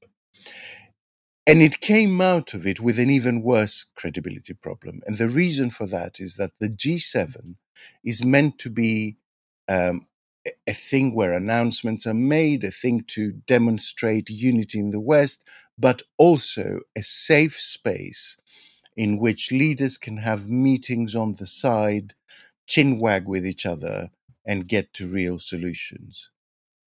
And 1.47 1.61
it 1.61 1.81
came 1.81 2.21
out 2.21 2.55
of 2.55 2.67
it 2.67 2.81
with 2.81 2.99
an 2.99 3.11
even 3.11 3.43
worse 3.43 3.85
credibility 3.97 4.55
problem. 4.55 5.01
And 5.07 5.19
the 5.19 5.29
reason 5.29 5.71
for 5.71 5.87
that 5.87 6.21
is 6.21 6.37
that 6.37 6.53
the 6.61 6.69
G7 6.69 7.57
is 8.05 8.25
meant 8.25 8.59
to 8.61 8.71
be 8.71 9.17
um, 9.69 10.07
a- 10.47 10.51
thing 10.75 11.15
where 11.15 11.33
announcements 11.33 12.07
are 12.07 12.15
made, 12.15 12.63
a 12.65 12.71
thing 12.71 13.03
to 13.09 13.31
demonstrate 13.31 14.31
unity 14.31 14.79
in 14.79 14.91
the 14.91 15.01
West, 15.01 15.45
but 15.79 16.03
also 16.19 16.81
a 16.97 17.03
safe 17.03 17.59
space 17.59 18.37
in 18.97 19.19
which 19.19 19.51
leaders 19.51 19.97
can 19.97 20.17
have 20.17 20.49
meetings 20.49 21.15
on 21.15 21.35
the 21.35 21.47
side, 21.47 22.15
chinwag 22.69 23.25
with 23.25 23.45
each 23.47 23.65
other, 23.65 24.11
and 24.45 24.69
get 24.69 24.93
to 24.95 25.07
real 25.07 25.39
solutions 25.39 26.29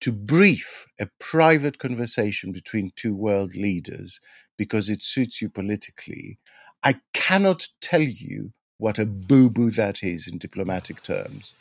to 0.01 0.12
brief 0.12 0.88
a 1.00 1.08
private 1.20 1.79
conversation 1.79 2.51
between 2.51 2.91
two 2.96 3.15
world 3.15 3.56
leaders 3.56 4.20
because 4.58 4.89
it 4.89 5.03
suits 5.03 5.41
you 5.41 5.50
politically, 5.50 6.38
I 6.84 6.96
cannot 7.13 7.68
tell 7.82 8.01
you 8.01 8.53
what 8.77 9.00
a 9.00 9.06
boo 9.06 9.50
boo 9.50 9.72
that 9.72 10.03
is 10.03 10.27
in 10.27 10.38
diplomatic 10.38 11.03
terms. 11.03 11.53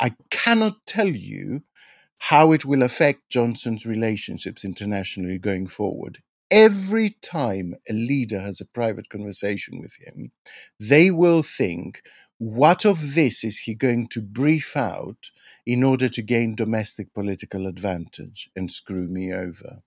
I 0.00 0.14
cannot 0.30 0.86
tell 0.86 1.08
you 1.08 1.62
how 2.18 2.52
it 2.52 2.64
will 2.64 2.82
affect 2.82 3.30
Johnson's 3.30 3.84
relationships 3.86 4.64
internationally 4.64 5.38
going 5.38 5.66
forward. 5.66 6.18
Every 6.50 7.10
time 7.10 7.74
a 7.88 7.92
leader 7.92 8.40
has 8.40 8.60
a 8.60 8.66
private 8.66 9.08
conversation 9.08 9.80
with 9.80 9.92
him, 9.98 10.30
they 10.78 11.10
will 11.10 11.42
think 11.42 12.02
what 12.42 12.84
of 12.84 13.14
this 13.14 13.44
is 13.44 13.56
he 13.60 13.72
going 13.72 14.08
to 14.08 14.20
brief 14.20 14.76
out 14.76 15.30
in 15.64 15.84
order 15.84 16.08
to 16.08 16.22
gain 16.22 16.56
domestic 16.56 17.14
political 17.14 17.68
advantage 17.68 18.50
and 18.56 18.68
screw 18.68 19.06
me 19.06 19.32
over? 19.32 19.80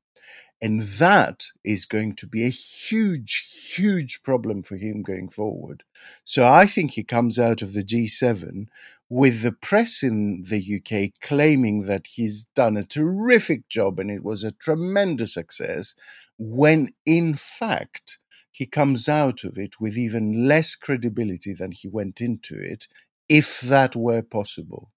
And 0.61 0.81
that 0.83 1.47
is 1.65 1.85
going 1.85 2.15
to 2.15 2.25
be 2.25 2.45
a 2.45 2.49
huge, 2.49 3.73
huge 3.75 4.23
problem 4.23 4.63
for 4.63 4.77
him 4.77 5.01
going 5.01 5.27
forward. 5.27 5.83
So 6.23 6.47
I 6.47 6.65
think 6.65 6.91
he 6.91 7.03
comes 7.03 7.37
out 7.37 7.61
of 7.61 7.73
the 7.73 7.83
G7 7.83 8.67
with 9.09 9.41
the 9.41 9.51
press 9.51 10.01
in 10.01 10.43
the 10.43 10.79
UK 10.79 11.19
claiming 11.21 11.87
that 11.87 12.07
he's 12.07 12.45
done 12.55 12.77
a 12.77 12.85
terrific 12.85 13.67
job 13.67 13.99
and 13.99 14.09
it 14.09 14.23
was 14.23 14.45
a 14.45 14.53
tremendous 14.53 15.33
success, 15.33 15.93
when 16.37 16.87
in 17.05 17.33
fact, 17.33 18.17
he 18.55 18.65
comes 18.65 19.09
out 19.09 19.43
of 19.43 19.57
it 19.57 19.81
with 19.81 19.97
even 19.97 20.47
less 20.47 20.77
credibility 20.77 21.53
than 21.53 21.73
he 21.73 21.89
went 21.89 22.21
into 22.21 22.57
it, 22.57 22.87
if 23.27 23.59
that 23.59 23.97
were 23.97 24.21
possible. 24.21 24.91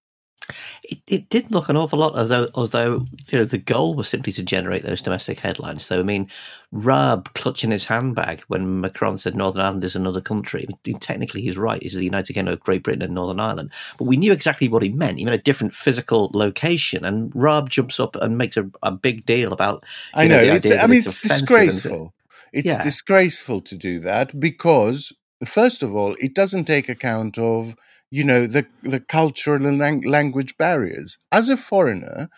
It, 0.83 0.99
it 1.07 1.29
did 1.29 1.51
look 1.51 1.67
an 1.67 1.75
awful 1.75 1.99
lot 1.99 2.17
as 2.17 2.29
though, 2.29 2.47
although 2.55 3.05
you 3.29 3.37
know 3.37 3.43
the 3.43 3.57
goal 3.57 3.95
was 3.95 4.07
simply 4.07 4.31
to 4.31 4.43
generate 4.43 4.83
those 4.83 5.01
domestic 5.01 5.39
headlines. 5.39 5.83
So 5.83 5.99
I 5.99 6.03
mean, 6.03 6.29
Raab 6.71 7.33
clutching 7.33 7.71
his 7.71 7.85
handbag 7.85 8.41
when 8.47 8.79
Macron 8.79 9.17
said 9.17 9.35
Northern 9.35 9.61
Ireland 9.61 9.83
is 9.83 9.95
another 9.95 10.21
country. 10.21 10.65
I 10.67 10.73
mean, 10.85 10.97
technically, 10.97 11.41
he's 11.41 11.57
right. 11.57 11.83
It's 11.83 11.95
the 11.95 12.03
United 12.05 12.33
Kingdom 12.33 12.53
of 12.53 12.61
Great 12.61 12.83
Britain 12.83 13.03
and 13.03 13.13
Northern 13.13 13.41
Ireland. 13.41 13.71
But 13.97 14.05
we 14.05 14.15
knew 14.15 14.31
exactly 14.31 14.69
what 14.69 14.83
he 14.83 14.89
meant. 14.89 15.19
He 15.19 15.25
meant 15.25 15.39
a 15.39 15.43
different 15.43 15.73
physical 15.73 16.31
location. 16.33 17.03
And 17.03 17.31
Raab 17.35 17.69
jumps 17.69 17.99
up 17.99 18.15
and 18.15 18.37
makes 18.37 18.55
a, 18.55 18.71
a 18.81 18.91
big 18.91 19.25
deal 19.25 19.51
about. 19.51 19.83
I 20.13 20.27
know. 20.27 20.41
know 20.41 20.77
I 20.77 20.87
mean, 20.87 20.99
it's, 20.99 21.07
it's 21.07 21.21
disgraceful. 21.21 22.13
It's 22.53 22.67
yeah. 22.67 22.83
disgraceful 22.83 23.61
to 23.61 23.75
do 23.77 23.99
that 24.01 24.39
because, 24.39 25.13
first 25.45 25.83
of 25.83 25.95
all, 25.95 26.15
it 26.19 26.33
doesn't 26.35 26.65
take 26.65 26.89
account 26.89 27.37
of 27.37 27.75
you 28.11 28.23
know 28.23 28.47
the 28.47 28.65
the 28.83 28.99
cultural 28.99 29.65
and 29.65 29.77
lang- 29.79 30.01
language 30.03 30.57
barriers. 30.57 31.17
As 31.31 31.49
a 31.49 31.57
foreigner, 31.57 32.29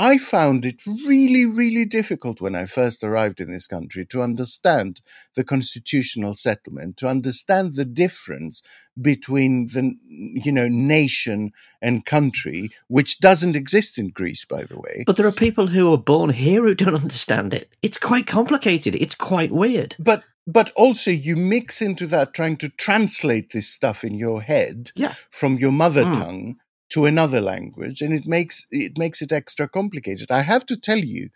I 0.00 0.16
found 0.16 0.64
it 0.64 0.80
really, 0.86 1.44
really 1.44 1.84
difficult 1.84 2.40
when 2.40 2.54
I 2.54 2.64
first 2.64 3.04
arrived 3.04 3.38
in 3.38 3.50
this 3.50 3.66
country 3.66 4.06
to 4.06 4.22
understand 4.22 5.02
the 5.34 5.44
constitutional 5.44 6.34
settlement, 6.34 6.96
to 6.96 7.06
understand 7.06 7.74
the 7.74 7.84
difference 7.84 8.62
between 8.98 9.66
the, 9.66 9.92
you 10.08 10.52
know, 10.52 10.68
nation 10.68 11.50
and 11.82 12.06
country, 12.06 12.70
which 12.88 13.20
doesn't 13.20 13.56
exist 13.56 13.98
in 13.98 14.08
Greece, 14.08 14.46
by 14.46 14.62
the 14.62 14.78
way. 14.78 15.04
But 15.06 15.18
there 15.18 15.26
are 15.26 15.32
people 15.32 15.66
who 15.66 15.92
are 15.92 15.98
born 15.98 16.30
here 16.30 16.62
who 16.62 16.74
don't 16.74 16.94
understand 16.94 17.52
it. 17.52 17.70
It's 17.82 17.98
quite 17.98 18.26
complicated. 18.26 18.94
It's 18.94 19.14
quite 19.14 19.52
weird. 19.52 19.96
But 19.98 20.24
but 20.46 20.72
also 20.76 21.10
you 21.10 21.36
mix 21.36 21.82
into 21.82 22.06
that 22.06 22.32
trying 22.32 22.56
to 22.56 22.70
translate 22.70 23.52
this 23.52 23.68
stuff 23.68 24.02
in 24.02 24.14
your 24.14 24.40
head 24.40 24.92
yeah. 24.94 25.12
from 25.30 25.58
your 25.58 25.72
mother 25.72 26.04
mm. 26.04 26.14
tongue 26.14 26.56
to 26.90 27.06
another 27.06 27.40
language 27.42 28.02
and 28.02 28.14
it 28.14 28.26
makes 28.26 28.66
it 28.70 28.98
makes 28.98 29.22
it 29.22 29.32
extra 29.32 29.68
complicated 29.68 30.30
i 30.30 30.42
have 30.42 30.66
to 30.66 30.76
tell 30.76 30.98
you 30.98 31.30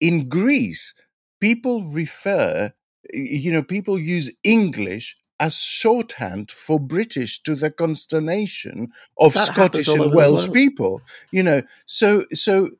in 0.00 0.28
greece 0.28 0.94
people 1.40 1.84
refer 1.84 2.72
you 3.12 3.52
know 3.52 3.62
people 3.64 3.98
use 3.98 4.32
english 4.44 5.16
as 5.40 5.56
shorthand 5.56 6.50
for 6.50 6.80
british 6.80 7.42
to 7.42 7.54
the 7.56 7.70
consternation 7.70 8.88
of 9.18 9.34
that 9.34 9.48
scottish 9.48 9.94
and 9.94 10.14
welsh 10.14 10.50
people 10.52 11.02
you 11.32 11.42
know 11.42 11.62
so 11.86 12.24
so 12.34 12.70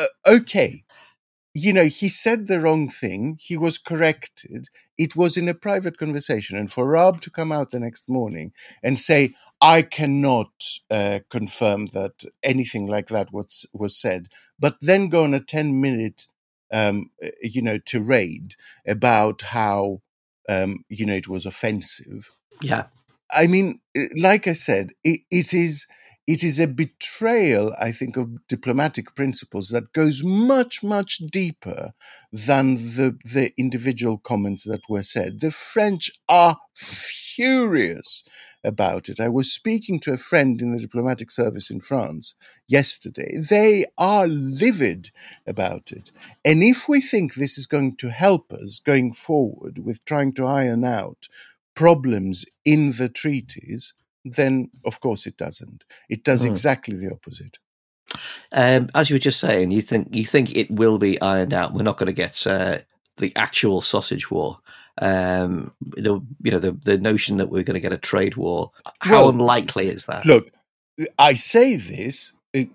uh, 0.00 0.06
okay 0.28 0.80
you 1.54 1.72
know, 1.72 1.84
he 1.86 2.08
said 2.08 2.46
the 2.46 2.60
wrong 2.60 2.88
thing. 2.88 3.38
He 3.40 3.56
was 3.56 3.78
corrected. 3.78 4.68
It 4.98 5.16
was 5.16 5.36
in 5.36 5.48
a 5.48 5.54
private 5.54 5.98
conversation. 5.98 6.56
And 6.58 6.70
for 6.70 6.86
Raab 6.86 7.20
to 7.22 7.30
come 7.30 7.52
out 7.52 7.72
the 7.72 7.80
next 7.80 8.08
morning 8.08 8.52
and 8.84 8.98
say, 8.98 9.34
I 9.64 9.80
cannot 9.80 10.52
uh, 10.90 11.20
confirm 11.30 11.86
that 11.94 12.22
anything 12.42 12.86
like 12.86 13.08
that 13.08 13.32
was 13.32 13.64
was 13.72 13.96
said. 13.98 14.28
But 14.60 14.76
then 14.82 15.08
go 15.08 15.24
on 15.24 15.32
a 15.32 15.40
ten 15.40 15.80
minute, 15.80 16.28
um, 16.70 17.10
uh, 17.24 17.30
you 17.42 17.62
know, 17.62 17.78
tirade 17.78 18.56
about 18.86 19.40
how 19.40 20.02
um, 20.50 20.84
you 20.90 21.06
know 21.06 21.14
it 21.14 21.28
was 21.28 21.46
offensive. 21.46 22.30
Yeah, 22.60 22.84
I 23.32 23.46
mean, 23.46 23.80
uh, 23.98 24.02
like 24.18 24.46
I 24.48 24.52
said, 24.52 24.90
it, 25.02 25.22
it 25.30 25.54
is 25.54 25.86
it 26.26 26.44
is 26.44 26.60
a 26.60 26.66
betrayal, 26.66 27.74
I 27.80 27.90
think, 27.92 28.18
of 28.18 28.46
diplomatic 28.48 29.14
principles 29.14 29.70
that 29.70 29.94
goes 29.94 30.22
much, 30.22 30.82
much 30.82 31.18
deeper 31.18 31.92
than 32.32 32.76
the, 32.76 33.18
the 33.24 33.52
individual 33.58 34.18
comments 34.18 34.64
that 34.64 34.82
were 34.90 35.02
said. 35.02 35.40
The 35.40 35.50
French 35.50 36.10
are 36.28 36.58
furious 37.34 38.24
about 38.62 39.08
it. 39.08 39.20
I 39.20 39.28
was 39.28 39.52
speaking 39.52 40.00
to 40.00 40.12
a 40.12 40.16
friend 40.16 40.60
in 40.60 40.72
the 40.72 40.80
diplomatic 40.80 41.30
service 41.30 41.70
in 41.70 41.80
France 41.80 42.34
yesterday. 42.68 43.36
They 43.38 43.86
are 43.98 44.26
livid 44.26 45.10
about 45.46 45.92
it. 45.92 46.12
And 46.44 46.62
if 46.62 46.88
we 46.88 47.00
think 47.00 47.34
this 47.34 47.58
is 47.58 47.66
going 47.66 47.96
to 47.96 48.08
help 48.10 48.52
us 48.52 48.80
going 48.84 49.12
forward 49.12 49.78
with 49.78 50.04
trying 50.04 50.32
to 50.34 50.46
iron 50.46 50.84
out 50.84 51.28
problems 51.74 52.44
in 52.64 52.92
the 52.92 53.08
treaties, 53.08 53.94
then 54.24 54.70
of 54.84 55.00
course 55.00 55.26
it 55.26 55.36
doesn't. 55.36 55.84
It 56.08 56.24
does 56.24 56.44
mm. 56.44 56.50
exactly 56.50 56.96
the 56.96 57.12
opposite. 57.12 57.58
Um, 58.52 58.90
as 58.94 59.10
you 59.10 59.14
were 59.14 59.20
just 59.20 59.40
saying, 59.40 59.70
you 59.70 59.82
think 59.82 60.14
you 60.14 60.24
think 60.24 60.54
it 60.54 60.70
will 60.70 60.98
be 60.98 61.20
ironed 61.20 61.54
out. 61.54 61.74
We're 61.74 61.82
not 61.82 61.96
going 61.96 62.06
to 62.06 62.12
get 62.12 62.46
uh, 62.46 62.78
the 63.16 63.32
actual 63.36 63.80
sausage 63.80 64.30
war. 64.30 64.58
Um, 65.00 65.72
the 65.80 66.20
you 66.42 66.50
know 66.50 66.60
the 66.60 66.72
the 66.72 66.98
notion 66.98 67.38
that 67.38 67.50
we're 67.50 67.64
going 67.64 67.74
to 67.74 67.80
get 67.80 67.92
a 67.92 67.98
trade 67.98 68.36
war. 68.36 68.70
How 69.00 69.22
well, 69.22 69.28
unlikely 69.30 69.88
is 69.88 70.06
that? 70.06 70.24
Look, 70.24 70.50
I 71.18 71.34
say 71.34 71.76
this 71.76 72.32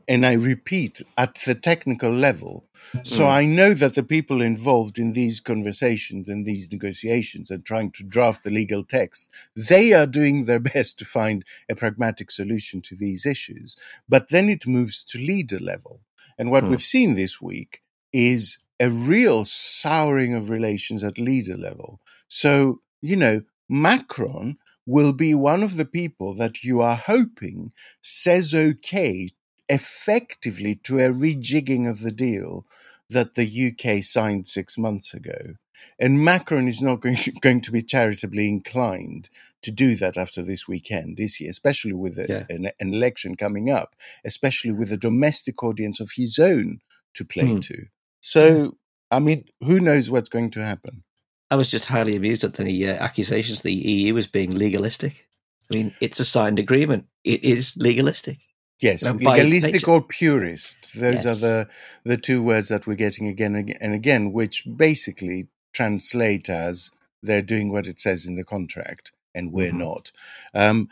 and 0.10 0.26
I 0.26 0.34
repeat, 0.34 1.02
at 1.18 1.36
the 1.46 1.56
technical 1.56 2.12
level. 2.12 2.66
So 3.04 3.24
mm. 3.24 3.32
I 3.32 3.46
know 3.46 3.74
that 3.74 3.96
the 3.96 4.04
people 4.04 4.42
involved 4.42 5.00
in 5.00 5.14
these 5.14 5.40
conversations 5.40 6.28
and 6.28 6.46
these 6.46 6.70
negotiations 6.72 7.50
and 7.50 7.64
trying 7.64 7.92
to 7.92 8.04
draft 8.04 8.44
the 8.44 8.50
legal 8.50 8.84
text, 8.84 9.30
they 9.56 9.94
are 9.94 10.06
doing 10.06 10.46
their 10.46 10.60
best 10.74 11.00
to 11.00 11.06
find 11.06 11.46
a 11.70 11.76
pragmatic 11.76 12.30
solution 12.30 12.82
to 12.82 12.96
these 12.96 13.26
issues. 13.26 13.78
But 14.10 14.30
then 14.30 14.50
it 14.50 14.68
moves 14.68 15.04
to 15.06 15.18
leader 15.18 15.60
level. 15.60 16.02
And 16.38 16.52
what 16.52 16.66
mm. 16.66 16.72
we've 16.72 16.84
seen 16.84 17.16
this 17.16 17.40
week 17.40 17.82
is 18.12 18.58
a 18.80 18.90
real 18.90 19.46
souring 19.46 20.34
of 20.34 20.50
relations 20.50 21.04
at 21.04 21.18
leader 21.18 21.58
level. 21.58 22.00
So, 22.28 22.82
you 23.02 23.16
know, 23.16 23.42
Macron 23.68 24.58
will 24.86 25.14
be 25.14 25.36
one 25.36 25.64
of 25.64 25.76
the 25.76 25.86
people 25.86 26.34
that 26.36 26.64
you 26.64 26.82
are 26.82 26.96
hoping 26.96 27.72
says 28.02 28.56
okay 28.56 29.30
effectively 29.70 30.76
to 30.84 31.00
a 31.00 31.10
rejigging 31.10 31.88
of 31.88 32.00
the 32.02 32.12
deal 32.12 32.66
that 33.10 33.36
the 33.36 33.72
UK 33.72 34.04
signed 34.04 34.48
six 34.48 34.78
months 34.78 35.14
ago. 35.14 35.56
And 36.00 36.24
Macron 36.24 36.68
is 36.68 36.82
not 36.82 37.02
going 37.02 37.16
to, 37.18 37.32
going 37.42 37.62
to 37.62 37.72
be 37.72 37.82
charitably 37.82 38.48
inclined 38.48 39.30
to 39.62 39.72
do 39.72 39.96
that 39.96 40.18
after 40.18 40.42
this 40.42 40.68
weekend, 40.68 41.20
is 41.20 41.36
he? 41.36 41.48
Especially 41.48 41.94
with 41.94 42.18
a, 42.18 42.26
yeah. 42.28 42.46
an, 42.50 42.72
an, 42.80 42.94
election 42.94 43.36
coming 43.36 43.70
up, 43.70 43.96
especially 44.26 44.72
with 44.72 44.92
a 44.92 44.98
domestic 44.98 45.64
audience 45.64 46.00
of 46.00 46.12
his 46.16 46.40
own 46.40 46.80
to 47.14 47.26
play 47.26 47.44
mm. 47.44 47.62
to. 47.66 47.86
So, 48.22 48.78
I 49.12 49.20
mean, 49.20 49.46
who 49.62 49.80
knows 49.80 50.10
what's 50.10 50.30
going 50.30 50.52
to 50.52 50.64
happen? 50.64 51.04
I 51.52 51.56
was 51.56 51.72
just 51.72 51.86
highly 51.86 52.16
amused 52.16 52.44
at 52.44 52.54
the 52.54 52.90
uh, 52.90 52.94
accusations 52.94 53.62
the 53.62 53.74
EU 53.74 54.14
was 54.14 54.28
being 54.28 54.56
legalistic. 54.56 55.28
I 55.72 55.78
mean, 55.78 55.96
it's 56.00 56.20
a 56.20 56.26
signed 56.26 56.60
agreement. 56.60 57.06
It 57.24 57.44
is 57.44 57.76
legalistic. 57.78 58.38
Yes, 58.82 59.04
legalistic 59.04 59.88
or 59.88 60.02
purist. 60.02 60.98
Those 60.98 61.26
yes. 61.26 61.26
are 61.26 61.36
the 61.36 61.68
the 62.06 62.16
two 62.16 62.42
words 62.42 62.70
that 62.70 62.88
we're 62.88 62.96
getting 62.96 63.28
again 63.28 63.56
and 63.82 63.94
again, 63.94 64.32
which 64.32 64.66
basically 64.78 65.50
translate 65.74 66.50
as 66.50 66.92
they're 67.22 67.42
doing 67.42 67.72
what 67.72 67.88
it 67.88 68.00
says 68.00 68.26
in 68.26 68.36
the 68.36 68.46
contract, 68.46 69.12
and 69.36 69.52
we're 69.52 69.70
mm-hmm. 69.70 69.80
not. 69.80 70.12
Um, 70.54 70.88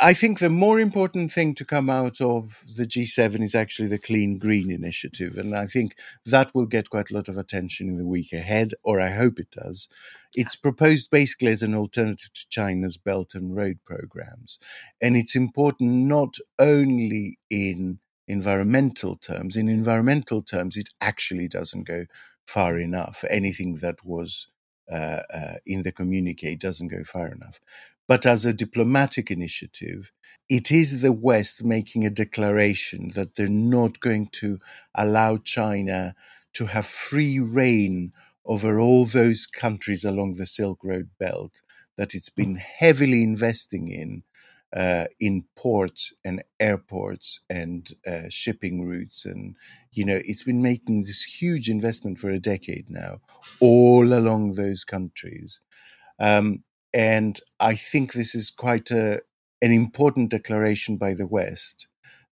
I 0.00 0.14
think 0.14 0.38
the 0.38 0.50
more 0.50 0.78
important 0.78 1.32
thing 1.32 1.54
to 1.56 1.64
come 1.64 1.90
out 1.90 2.20
of 2.20 2.62
the 2.76 2.84
G7 2.84 3.42
is 3.42 3.54
actually 3.56 3.88
the 3.88 3.98
Clean 3.98 4.38
Green 4.38 4.70
Initiative. 4.70 5.36
And 5.36 5.56
I 5.56 5.66
think 5.66 5.98
that 6.24 6.54
will 6.54 6.66
get 6.66 6.90
quite 6.90 7.10
a 7.10 7.14
lot 7.14 7.28
of 7.28 7.36
attention 7.36 7.88
in 7.88 7.96
the 7.96 8.06
week 8.06 8.32
ahead, 8.32 8.74
or 8.84 9.00
I 9.00 9.10
hope 9.10 9.40
it 9.40 9.50
does. 9.50 9.88
It's 10.36 10.54
proposed 10.54 11.10
basically 11.10 11.50
as 11.50 11.62
an 11.62 11.74
alternative 11.74 12.32
to 12.32 12.46
China's 12.48 12.96
Belt 12.96 13.34
and 13.34 13.56
Road 13.56 13.78
programs. 13.84 14.60
And 15.00 15.16
it's 15.16 15.34
important 15.34 15.90
not 15.90 16.36
only 16.60 17.38
in 17.50 17.98
environmental 18.28 19.16
terms, 19.16 19.56
in 19.56 19.68
environmental 19.68 20.42
terms, 20.42 20.76
it 20.76 20.90
actually 21.00 21.48
doesn't 21.48 21.88
go 21.88 22.04
far 22.46 22.78
enough. 22.78 23.24
Anything 23.30 23.76
that 23.76 24.04
was 24.04 24.46
uh, 24.90 25.22
uh, 25.34 25.54
in 25.66 25.82
the 25.82 25.92
communique 25.92 26.54
doesn't 26.54 26.88
go 26.88 27.02
far 27.02 27.28
enough. 27.32 27.60
But 28.08 28.26
as 28.26 28.46
a 28.46 28.52
diplomatic 28.54 29.30
initiative, 29.30 30.12
it 30.48 30.72
is 30.72 31.02
the 31.02 31.12
West 31.12 31.64
making 31.64 32.06
a 32.06 32.10
declaration 32.10 33.10
that 33.14 33.36
they're 33.36 33.48
not 33.48 34.00
going 34.00 34.28
to 34.42 34.58
allow 34.94 35.38
China 35.38 36.14
to 36.54 36.66
have 36.66 36.86
free 36.86 37.38
reign 37.38 38.12
over 38.46 38.80
all 38.80 39.04
those 39.04 39.46
countries 39.46 40.04
along 40.04 40.34
the 40.34 40.46
Silk 40.46 40.80
Road 40.84 41.10
belt 41.20 41.62
that 41.98 42.14
it's 42.14 42.30
been 42.30 42.56
heavily 42.56 43.22
investing 43.22 43.88
in 43.88 44.24
uh, 44.74 45.06
in 45.20 45.44
ports 45.56 46.12
and 46.24 46.42
airports 46.60 47.40
and 47.50 47.90
uh, 48.06 48.28
shipping 48.28 48.86
routes. 48.86 49.24
And, 49.26 49.56
you 49.92 50.04
know, 50.04 50.20
it's 50.24 50.42
been 50.44 50.62
making 50.62 51.02
this 51.02 51.24
huge 51.24 51.70
investment 51.70 52.18
for 52.18 52.30
a 52.30 52.38
decade 52.40 52.90
now, 52.90 53.20
all 53.60 54.12
along 54.12 54.54
those 54.54 54.84
countries. 54.84 55.60
Um, 56.20 56.64
and 56.92 57.38
I 57.60 57.74
think 57.74 58.12
this 58.12 58.34
is 58.34 58.50
quite 58.50 58.90
a, 58.90 59.20
an 59.62 59.72
important 59.72 60.30
declaration 60.30 60.96
by 60.96 61.14
the 61.14 61.26
West 61.26 61.88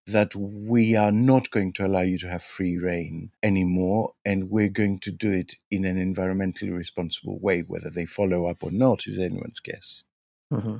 that 0.07 0.33
we 0.35 0.95
are 0.95 1.11
not 1.11 1.51
going 1.51 1.73
to 1.73 1.85
allow 1.85 2.01
you 2.01 2.17
to 2.17 2.29
have 2.29 2.41
free 2.41 2.77
reign 2.77 3.29
anymore, 3.43 4.13
and 4.23 4.49
we're 4.49 4.69
going 4.69 4.99
to 4.99 5.11
do 5.11 5.31
it 5.31 5.55
in 5.69 5.83
an 5.83 5.97
environmentally 5.97 6.73
responsible 6.75 7.39
way. 7.39 7.61
Whether 7.61 7.89
they 7.89 8.05
follow 8.05 8.47
up 8.47 8.63
or 8.63 8.71
not 8.71 9.05
is 9.05 9.19
anyone's 9.19 9.59
guess. 9.59 10.03
Mm-hmm. 10.53 10.77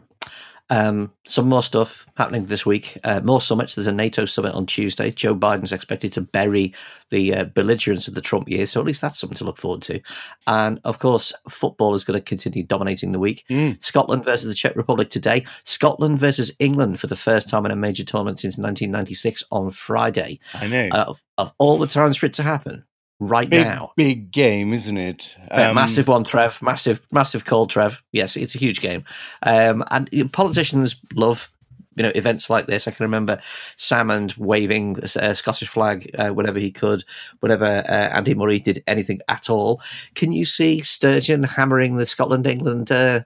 Um, 0.70 1.14
some 1.26 1.48
more 1.48 1.64
stuff 1.64 2.08
happening 2.18 2.46
this 2.46 2.66
week. 2.66 2.98
Uh, 3.04 3.22
more 3.22 3.40
summits. 3.40 3.76
There's 3.76 3.88
a 3.88 3.92
NATO 3.92 4.26
summit 4.26 4.54
on 4.54 4.66
Tuesday. 4.66 5.12
Joe 5.12 5.36
Biden's 5.36 5.72
expected 5.72 6.12
to 6.14 6.22
bury 6.22 6.74
the 7.10 7.34
uh, 7.34 7.44
belligerence 7.46 8.08
of 8.08 8.16
the 8.16 8.22
Trump 8.22 8.50
years, 8.50 8.72
so 8.72 8.80
at 8.80 8.86
least 8.86 9.02
that's 9.02 9.20
something 9.20 9.38
to 9.38 9.46
look 9.46 9.58
forward 9.58 9.82
to. 9.84 10.02
And 10.46 10.80
of 10.84 11.00
course, 11.00 11.34
football 11.50 11.96
is 11.96 12.04
going 12.04 12.20
to 12.20 12.24
continue 12.24 12.64
dominating 12.64 13.12
the 13.12 13.20
week. 13.20 13.46
Mm. 13.50 13.82
Scotland 13.82 14.26
versus 14.26 14.50
the 14.50 14.56
Czech 14.56 14.76
Republic 14.76 15.10
today. 15.10 15.46
Scotland 15.64 16.20
versus 16.20 16.52
England 16.60 17.00
for 17.00 17.08
the 17.08 17.16
first 17.16 17.48
time 17.48 17.66
in 17.66 17.72
a 17.72 17.76
major 17.76 18.04
tournament 18.04 18.40
since 18.40 18.58
1996 18.58 19.44
on 19.52 19.70
Friday. 19.70 20.40
I 20.54 20.68
know. 20.68 20.90
Uh, 20.92 21.06
of, 21.08 21.24
of 21.38 21.54
all 21.58 21.78
the 21.78 21.88
times 21.88 22.18
for 22.18 22.26
it 22.26 22.34
to 22.34 22.44
happen, 22.44 22.84
right 23.20 23.50
big, 23.50 23.66
now. 23.66 23.92
Big 23.96 24.32
game, 24.32 24.74
isn't 24.74 24.98
it? 24.98 25.38
Um, 25.52 25.76
massive 25.76 26.08
one, 26.08 26.24
Trev. 26.24 26.62
Massive, 26.62 27.06
massive 27.12 27.46
call, 27.46 27.68
Trev. 27.68 28.02
Yes, 28.12 28.36
it's 28.38 28.56
a 28.56 28.60
huge 28.60 28.82
game. 28.82 29.04
Um, 29.44 29.84
and 29.92 30.10
politicians 30.32 30.96
love. 31.14 31.52
You 31.96 32.04
know 32.04 32.12
events 32.14 32.48
like 32.48 32.68
this. 32.68 32.88
I 32.88 32.92
can 32.92 33.06
remember 33.06 33.38
Salmond 33.76 34.38
waving 34.38 34.98
a 35.16 35.34
Scottish 35.34 35.68
flag 35.68 36.08
uh, 36.16 36.30
whenever 36.30 36.60
he 36.60 36.70
could, 36.70 37.04
whenever 37.40 37.66
uh, 37.66 37.92
Andy 37.92 38.36
Murray 38.36 38.60
did 38.60 38.84
anything 38.86 39.20
at 39.28 39.50
all. 39.50 39.82
Can 40.14 40.32
you 40.32 40.46
see 40.46 40.82
Sturgeon 40.82 41.42
hammering 41.44 41.96
the 41.96 42.06
Scotland 42.06 42.46
England 42.46 42.92
uh, 42.92 43.22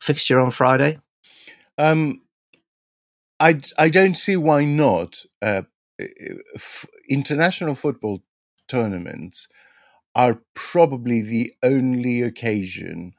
fixture 0.00 0.38
on 0.38 0.52
Friday? 0.52 1.00
Um, 1.76 2.22
I 3.40 3.60
I 3.76 3.88
don't 3.88 4.16
see 4.16 4.36
why 4.36 4.64
not. 4.64 5.24
Uh, 5.42 5.62
f- 6.54 6.86
international 7.08 7.74
football 7.74 8.22
tournaments 8.68 9.48
are 10.14 10.40
probably 10.54 11.22
the 11.22 11.52
only 11.62 12.22
occasion 12.22 13.12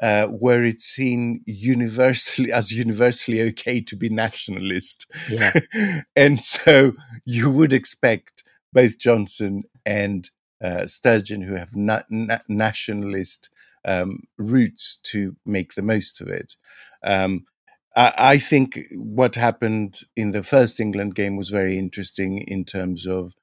uh, 0.00 0.26
where 0.26 0.62
it's 0.62 0.84
seen 0.84 1.42
universally 1.46 2.52
as 2.52 2.72
universally 2.72 3.40
okay 3.40 3.80
to 3.80 3.96
be 3.96 4.08
nationalist. 4.08 5.10
Yeah. 5.30 5.52
and 6.16 6.42
so 6.42 6.92
you 7.24 7.50
would 7.50 7.72
expect 7.72 8.44
both 8.72 8.98
Johnson 8.98 9.62
and 9.84 10.30
uh, 10.62 10.86
Sturgeon, 10.86 11.42
who 11.42 11.54
have 11.54 11.74
na- 11.74 12.02
na- 12.10 12.38
nationalist 12.48 13.50
um, 13.84 14.20
roots, 14.38 14.98
to 15.04 15.36
make 15.46 15.74
the 15.74 15.82
most 15.82 16.20
of 16.20 16.28
it. 16.28 16.56
Um, 17.04 17.46
I, 17.94 18.12
I 18.18 18.38
think 18.38 18.80
what 18.92 19.34
happened 19.34 20.00
in 20.16 20.32
the 20.32 20.42
first 20.42 20.80
England 20.80 21.14
game 21.14 21.36
was 21.36 21.48
very 21.48 21.78
interesting 21.78 22.38
in 22.38 22.64
terms 22.64 23.06
of 23.06 23.34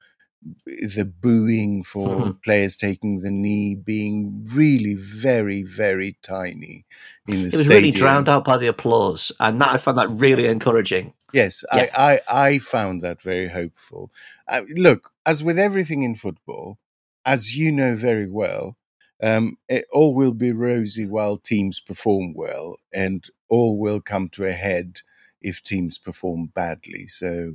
the 0.66 1.10
booing 1.20 1.82
for 1.82 2.08
mm-hmm. 2.08 2.30
players 2.42 2.76
taking 2.76 3.20
the 3.20 3.30
knee 3.30 3.74
being 3.74 4.46
really 4.52 4.94
very 4.94 5.62
very 5.62 6.16
tiny 6.22 6.84
in 7.28 7.42
the 7.42 7.46
it 7.48 7.52
was 7.52 7.60
stadium. 7.60 7.70
really 7.70 7.90
drowned 7.90 8.28
out 8.28 8.44
by 8.44 8.58
the 8.58 8.66
applause 8.66 9.32
and 9.40 9.60
that 9.60 9.70
i 9.70 9.76
found 9.76 9.96
that 9.96 10.10
really 10.10 10.46
encouraging 10.46 11.12
yes 11.32 11.64
yeah. 11.72 11.88
I, 11.94 12.20
I, 12.28 12.46
I 12.46 12.58
found 12.58 13.00
that 13.02 13.22
very 13.22 13.48
hopeful 13.48 14.10
uh, 14.48 14.60
look 14.76 15.12
as 15.24 15.42
with 15.42 15.58
everything 15.58 16.02
in 16.02 16.14
football 16.14 16.78
as 17.24 17.56
you 17.56 17.72
know 17.72 17.96
very 17.96 18.30
well 18.30 18.76
um, 19.22 19.56
it 19.68 19.86
all 19.92 20.14
will 20.14 20.34
be 20.34 20.52
rosy 20.52 21.06
while 21.06 21.38
teams 21.38 21.80
perform 21.80 22.34
well 22.34 22.76
and 22.92 23.24
all 23.48 23.78
will 23.78 24.00
come 24.00 24.28
to 24.30 24.44
a 24.44 24.52
head 24.52 25.00
if 25.40 25.62
teams 25.62 25.96
perform 25.98 26.46
badly 26.54 27.06
so 27.06 27.54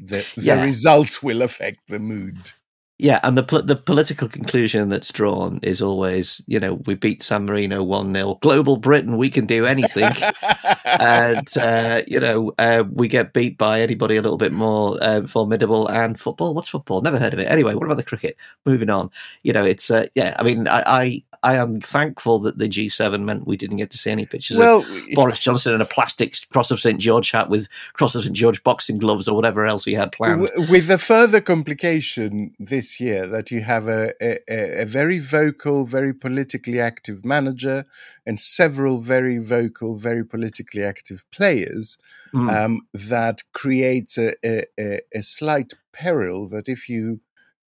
the, 0.00 0.26
yeah. 0.36 0.56
the 0.56 0.62
results 0.62 1.22
will 1.22 1.42
affect 1.42 1.88
the 1.88 1.98
mood. 1.98 2.52
Yeah, 2.98 3.20
and 3.22 3.36
the 3.36 3.42
the 3.62 3.76
political 3.76 4.26
conclusion 4.26 4.88
that's 4.88 5.12
drawn 5.12 5.60
is 5.62 5.82
always, 5.82 6.42
you 6.46 6.58
know, 6.58 6.74
we 6.86 6.94
beat 6.94 7.22
San 7.22 7.44
Marino 7.44 7.82
one 7.82 8.14
0 8.14 8.38
Global 8.40 8.78
Britain, 8.78 9.18
we 9.18 9.28
can 9.28 9.44
do 9.44 9.66
anything, 9.66 10.10
and 10.86 11.46
uh, 11.58 12.02
you 12.06 12.18
know, 12.18 12.54
uh, 12.58 12.84
we 12.90 13.08
get 13.08 13.34
beat 13.34 13.58
by 13.58 13.82
anybody 13.82 14.16
a 14.16 14.22
little 14.22 14.38
bit 14.38 14.52
more 14.52 14.96
uh, 15.02 15.26
formidable. 15.26 15.86
And 15.88 16.18
football, 16.18 16.54
what's 16.54 16.70
football? 16.70 17.02
Never 17.02 17.18
heard 17.18 17.34
of 17.34 17.38
it. 17.38 17.50
Anyway, 17.50 17.74
what 17.74 17.84
about 17.84 17.98
the 17.98 18.02
cricket? 18.02 18.34
Moving 18.64 18.88
on. 18.88 19.10
You 19.42 19.52
know, 19.52 19.64
it's 19.64 19.90
uh, 19.90 20.06
yeah. 20.14 20.34
I 20.38 20.42
mean, 20.42 20.66
I, 20.66 20.82
I 20.86 21.24
I 21.42 21.56
am 21.56 21.80
thankful 21.80 22.38
that 22.40 22.58
the 22.58 22.68
G7 22.68 23.22
meant 23.22 23.46
we 23.46 23.56
didn't 23.56 23.76
get 23.76 23.90
to 23.90 23.98
see 23.98 24.10
any 24.10 24.26
pictures 24.26 24.56
well, 24.56 24.80
of 24.80 25.06
Boris 25.12 25.38
Johnson 25.38 25.74
in 25.74 25.80
a 25.80 25.86
plastic 25.86 26.34
Cross 26.50 26.70
of 26.70 26.80
St 26.80 26.98
George 26.98 27.30
hat 27.30 27.50
with 27.50 27.68
Cross 27.92 28.14
of 28.14 28.22
St 28.22 28.34
George 28.34 28.62
boxing 28.62 28.98
gloves 28.98 29.28
or 29.28 29.36
whatever 29.36 29.66
else 29.66 29.84
he 29.84 29.92
had 29.92 30.12
planned. 30.12 30.48
With 30.70 30.88
the 30.88 30.98
further 30.98 31.40
complication 31.40 32.54
this 32.58 32.85
year 33.00 33.26
that 33.26 33.50
you 33.50 33.60
have 33.62 33.88
a, 33.88 34.12
a, 34.20 34.82
a 34.82 34.84
very 34.84 35.18
vocal, 35.18 35.84
very 35.84 36.12
politically 36.12 36.80
active 36.80 37.24
manager 37.24 37.84
and 38.24 38.40
several 38.40 38.98
very 38.98 39.38
vocal, 39.38 39.96
very 39.96 40.24
politically 40.24 40.82
active 40.82 41.24
players, 41.32 41.98
mm. 42.32 42.50
um, 42.52 42.80
that 42.92 43.42
creates 43.52 44.18
a, 44.18 44.34
a, 44.44 45.00
a 45.14 45.22
slight 45.22 45.72
peril 45.92 46.48
that 46.48 46.68
if 46.68 46.88
you 46.88 47.20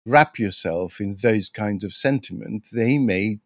wrap 0.05 0.37
yourself 0.37 0.99
in 0.99 1.17
those 1.21 1.49
kinds 1.49 1.83
of 1.83 1.93
sentiment, 1.93 2.65
they 2.71 2.97
may 2.97 3.39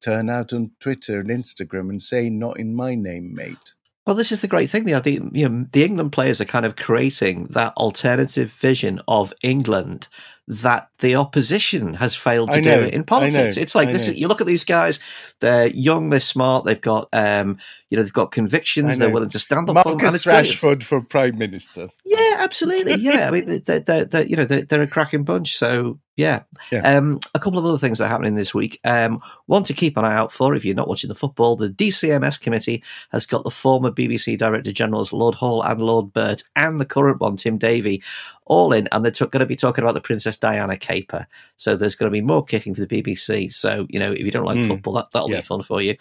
turn 0.00 0.28
out 0.28 0.52
on 0.52 0.70
Twitter 0.80 1.20
and 1.20 1.30
Instagram 1.30 1.90
and 1.90 2.02
say, 2.02 2.28
"Not 2.28 2.58
in 2.58 2.74
my 2.74 2.94
name, 2.94 3.34
mate." 3.34 3.72
Well, 4.06 4.14
this 4.14 4.30
is 4.30 4.40
the 4.40 4.48
great 4.48 4.70
thing. 4.70 4.84
The, 4.84 5.00
the, 5.00 5.20
you 5.32 5.48
know, 5.48 5.66
the 5.72 5.84
England 5.84 6.12
players 6.12 6.40
are 6.40 6.44
kind 6.44 6.64
of 6.64 6.76
creating 6.76 7.46
that 7.50 7.76
alternative 7.76 8.52
vision 8.52 9.00
of 9.08 9.32
England 9.42 10.06
that 10.48 10.88
the 10.98 11.16
opposition 11.16 11.94
has 11.94 12.14
failed 12.14 12.52
to 12.52 12.60
do 12.60 12.70
it 12.70 12.94
in 12.94 13.02
politics. 13.02 13.56
It's 13.56 13.74
like 13.74 13.90
this. 13.90 14.08
Is, 14.08 14.20
you 14.20 14.28
look 14.28 14.40
at 14.40 14.46
these 14.46 14.64
guys; 14.64 15.00
they're 15.40 15.68
young, 15.68 16.10
they're 16.10 16.20
smart, 16.20 16.64
they've 16.64 16.80
got 16.80 17.08
um, 17.12 17.58
you 17.88 17.96
know, 17.96 18.02
they've 18.02 18.12
got 18.12 18.32
convictions. 18.32 18.98
They're 18.98 19.10
willing 19.10 19.28
to 19.30 19.38
stand 19.38 19.68
up. 19.70 19.74
Marcus 19.74 20.22
for 20.22 20.30
them, 20.30 20.44
Rashford 20.44 20.82
for 20.82 21.00
prime 21.00 21.38
minister. 21.38 21.88
Yeah, 22.04 22.36
absolutely. 22.38 22.94
Yeah, 22.94 23.28
I 23.28 23.30
mean, 23.30 23.62
they're, 23.66 23.80
they're, 23.80 24.04
they're 24.04 24.26
you 24.26 24.36
know 24.36 24.44
they're, 24.44 24.62
they're, 24.62 24.82
a 24.82 24.88
cracking 24.88 25.24
bunch. 25.24 25.56
So 25.56 25.98
yeah. 26.16 26.42
yeah. 26.72 26.80
Um, 26.80 27.20
a 27.34 27.38
couple 27.38 27.58
of 27.58 27.64
other 27.64 27.78
things 27.78 27.98
that 27.98 28.06
are 28.06 28.08
happening 28.08 28.34
this 28.34 28.54
week. 28.54 28.80
Um, 28.84 29.20
one 29.46 29.62
to 29.64 29.74
keep 29.74 29.96
an 29.96 30.04
eye 30.04 30.14
out 30.14 30.32
for 30.32 30.54
if 30.54 30.64
you're 30.64 30.74
not 30.74 30.88
watching 30.88 31.08
the 31.08 31.14
football. 31.14 31.56
The 31.56 31.68
DCMS 31.68 32.40
committee 32.40 32.82
has 33.10 33.26
got 33.26 33.44
the 33.44 33.50
former 33.50 33.90
BBC 33.90 34.38
Director 34.38 34.72
Generals 34.72 35.12
Lord 35.12 35.34
Hall 35.34 35.62
and 35.62 35.80
Lord 35.80 36.12
Birt 36.12 36.42
and 36.56 36.80
the 36.80 36.86
current 36.86 37.20
one 37.20 37.36
Tim 37.36 37.58
Davie 37.58 38.02
all 38.46 38.72
in, 38.72 38.88
and 38.92 39.04
they're 39.04 39.12
t- 39.12 39.26
going 39.26 39.40
to 39.40 39.46
be 39.46 39.56
talking 39.56 39.84
about 39.84 39.94
the 39.94 40.00
Princess 40.00 40.36
Diana 40.36 40.76
caper. 40.76 41.26
So 41.56 41.76
there's 41.76 41.96
going 41.96 42.10
to 42.10 42.16
be 42.16 42.22
more 42.22 42.44
kicking 42.44 42.74
for 42.74 42.84
the 42.84 43.02
BBC. 43.02 43.52
So 43.52 43.86
you 43.90 43.98
know 43.98 44.12
if 44.12 44.20
you 44.20 44.30
don't 44.30 44.44
like 44.44 44.58
mm. 44.58 44.66
football, 44.66 44.94
that 44.94 45.10
that'll 45.12 45.30
yeah. 45.30 45.38
be 45.38 45.42
fun 45.42 45.62
for 45.62 45.82
you. 45.82 45.96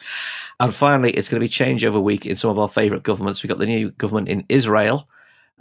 And 0.59 0.73
finally, 0.73 1.11
it's 1.11 1.27
going 1.27 1.41
to 1.41 1.45
be 1.45 1.49
changeover 1.49 2.01
week 2.01 2.25
in 2.25 2.35
some 2.35 2.51
of 2.51 2.59
our 2.59 2.69
favourite 2.69 3.03
governments. 3.03 3.43
We've 3.43 3.49
got 3.49 3.59
the 3.59 3.65
new 3.65 3.91
government 3.91 4.29
in 4.29 4.45
Israel. 4.49 5.09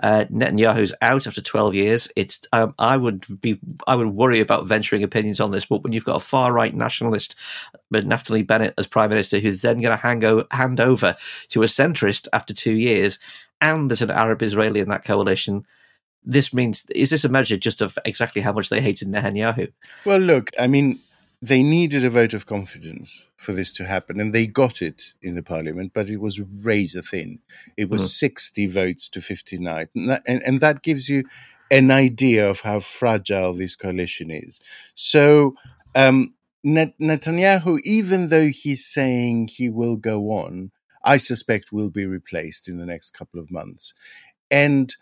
Uh, 0.02 0.24
Netanyahu's 0.24 0.92
out 1.02 1.26
after 1.26 1.40
12 1.40 1.74
years. 1.74 2.08
It's 2.16 2.46
um, 2.52 2.74
I 2.78 2.96
would 2.96 3.40
be 3.40 3.60
I 3.86 3.94
would 3.94 4.08
worry 4.08 4.40
about 4.40 4.66
venturing 4.66 5.04
opinions 5.04 5.40
on 5.40 5.52
this, 5.52 5.66
but 5.66 5.84
when 5.84 5.92
you've 5.92 6.04
got 6.04 6.16
a 6.16 6.20
far 6.20 6.52
right 6.52 6.74
nationalist, 6.74 7.36
Naftali 7.92 8.44
Bennett 8.44 8.74
as 8.76 8.88
prime 8.88 9.10
minister, 9.10 9.38
who's 9.38 9.62
then 9.62 9.80
going 9.80 9.96
to 9.96 10.02
hand, 10.02 10.24
hand 10.50 10.80
over 10.80 11.16
to 11.50 11.62
a 11.62 11.66
centrist 11.66 12.26
after 12.32 12.52
two 12.52 12.72
years, 12.72 13.20
and 13.60 13.88
there's 13.88 14.02
an 14.02 14.10
Arab 14.10 14.42
Israeli 14.42 14.80
in 14.80 14.88
that 14.88 15.04
coalition. 15.04 15.64
This 16.24 16.54
means 16.54 16.84
is 16.94 17.10
this 17.10 17.24
a 17.24 17.28
measure 17.28 17.56
just 17.56 17.82
of 17.82 17.98
exactly 18.04 18.42
how 18.42 18.52
much 18.52 18.68
they 18.68 18.80
hated 18.80 19.08
Netanyahu? 19.08 19.72
Well, 20.04 20.18
look, 20.18 20.50
I 20.58 20.66
mean, 20.66 20.98
they 21.42 21.62
needed 21.62 22.04
a 22.04 22.10
vote 22.10 22.32
of 22.32 22.46
confidence 22.46 23.28
for 23.36 23.52
this 23.52 23.72
to 23.74 23.84
happen, 23.84 24.18
and 24.18 24.32
they 24.32 24.46
got 24.46 24.80
it 24.80 25.12
in 25.20 25.34
the 25.34 25.42
parliament, 25.42 25.92
but 25.94 26.08
it 26.08 26.18
was 26.18 26.40
razor 26.40 27.02
thin. 27.02 27.38
It 27.76 27.90
was 27.90 28.02
mm. 28.04 28.08
60 28.08 28.66
votes 28.68 29.08
to 29.10 29.20
59. 29.20 29.88
And 29.94 30.08
that, 30.08 30.22
and, 30.26 30.42
and 30.42 30.60
that 30.60 30.82
gives 30.82 31.08
you 31.10 31.24
an 31.70 31.90
idea 31.90 32.48
of 32.48 32.60
how 32.60 32.80
fragile 32.80 33.54
this 33.54 33.76
coalition 33.76 34.30
is. 34.30 34.60
So, 34.94 35.54
um, 35.94 36.34
Netanyahu, 36.64 37.80
even 37.84 38.28
though 38.28 38.48
he's 38.48 38.86
saying 38.86 39.48
he 39.52 39.68
will 39.68 39.96
go 39.96 40.30
on, 40.30 40.70
I 41.04 41.18
suspect 41.18 41.72
will 41.72 41.90
be 41.90 42.06
replaced 42.06 42.68
in 42.68 42.78
the 42.78 42.86
next 42.86 43.10
couple 43.10 43.38
of 43.38 43.50
months. 43.50 43.92
And 44.50 44.94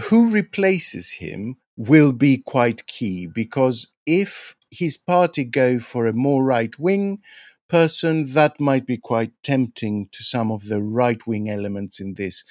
who 0.00 0.30
replaces 0.30 1.10
him 1.10 1.56
will 1.76 2.12
be 2.12 2.38
quite 2.38 2.86
key 2.86 3.26
because 3.26 3.88
if 4.06 4.56
his 4.70 4.96
party 4.96 5.44
go 5.44 5.78
for 5.78 6.06
a 6.06 6.12
more 6.12 6.44
right 6.44 6.78
wing 6.78 7.20
person, 7.68 8.26
that 8.32 8.60
might 8.60 8.86
be 8.86 8.96
quite 8.96 9.32
tempting 9.42 10.08
to 10.12 10.22
some 10.22 10.50
of 10.50 10.68
the 10.68 10.80
right 10.82 11.26
wing 11.26 11.50
elements 11.50 12.00
in 12.00 12.14
this 12.14 12.44